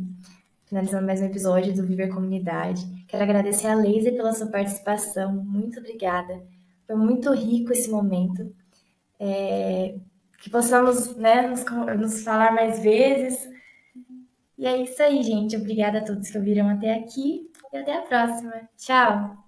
finalizando 0.65 1.05
mais 1.05 1.21
um 1.21 1.25
episódio 1.25 1.73
do 1.73 1.85
Viver 1.85 2.09
Comunidade. 2.09 2.85
Quero 3.07 3.23
agradecer 3.23 3.67
a 3.67 3.75
Leisa 3.75 4.11
pela 4.11 4.33
sua 4.33 4.47
participação. 4.47 5.33
Muito 5.33 5.79
obrigada. 5.79 6.43
Foi 6.85 6.95
muito 6.95 7.31
rico 7.33 7.71
esse 7.71 7.89
momento. 7.89 8.53
É, 9.19 9.95
que 10.41 10.49
possamos 10.49 11.15
né, 11.15 11.47
nos, 11.47 11.63
nos 11.97 12.23
falar 12.23 12.51
mais 12.53 12.79
vezes. 12.79 13.47
E 14.57 14.65
é 14.65 14.77
isso 14.77 15.01
aí, 15.01 15.23
gente. 15.23 15.55
Obrigada 15.55 15.99
a 15.99 16.03
todos 16.03 16.29
que 16.29 16.37
ouviram 16.37 16.67
até 16.67 16.93
aqui 16.95 17.49
e 17.71 17.77
até 17.77 17.97
a 17.97 18.01
próxima. 18.01 18.69
Tchau! 18.77 19.40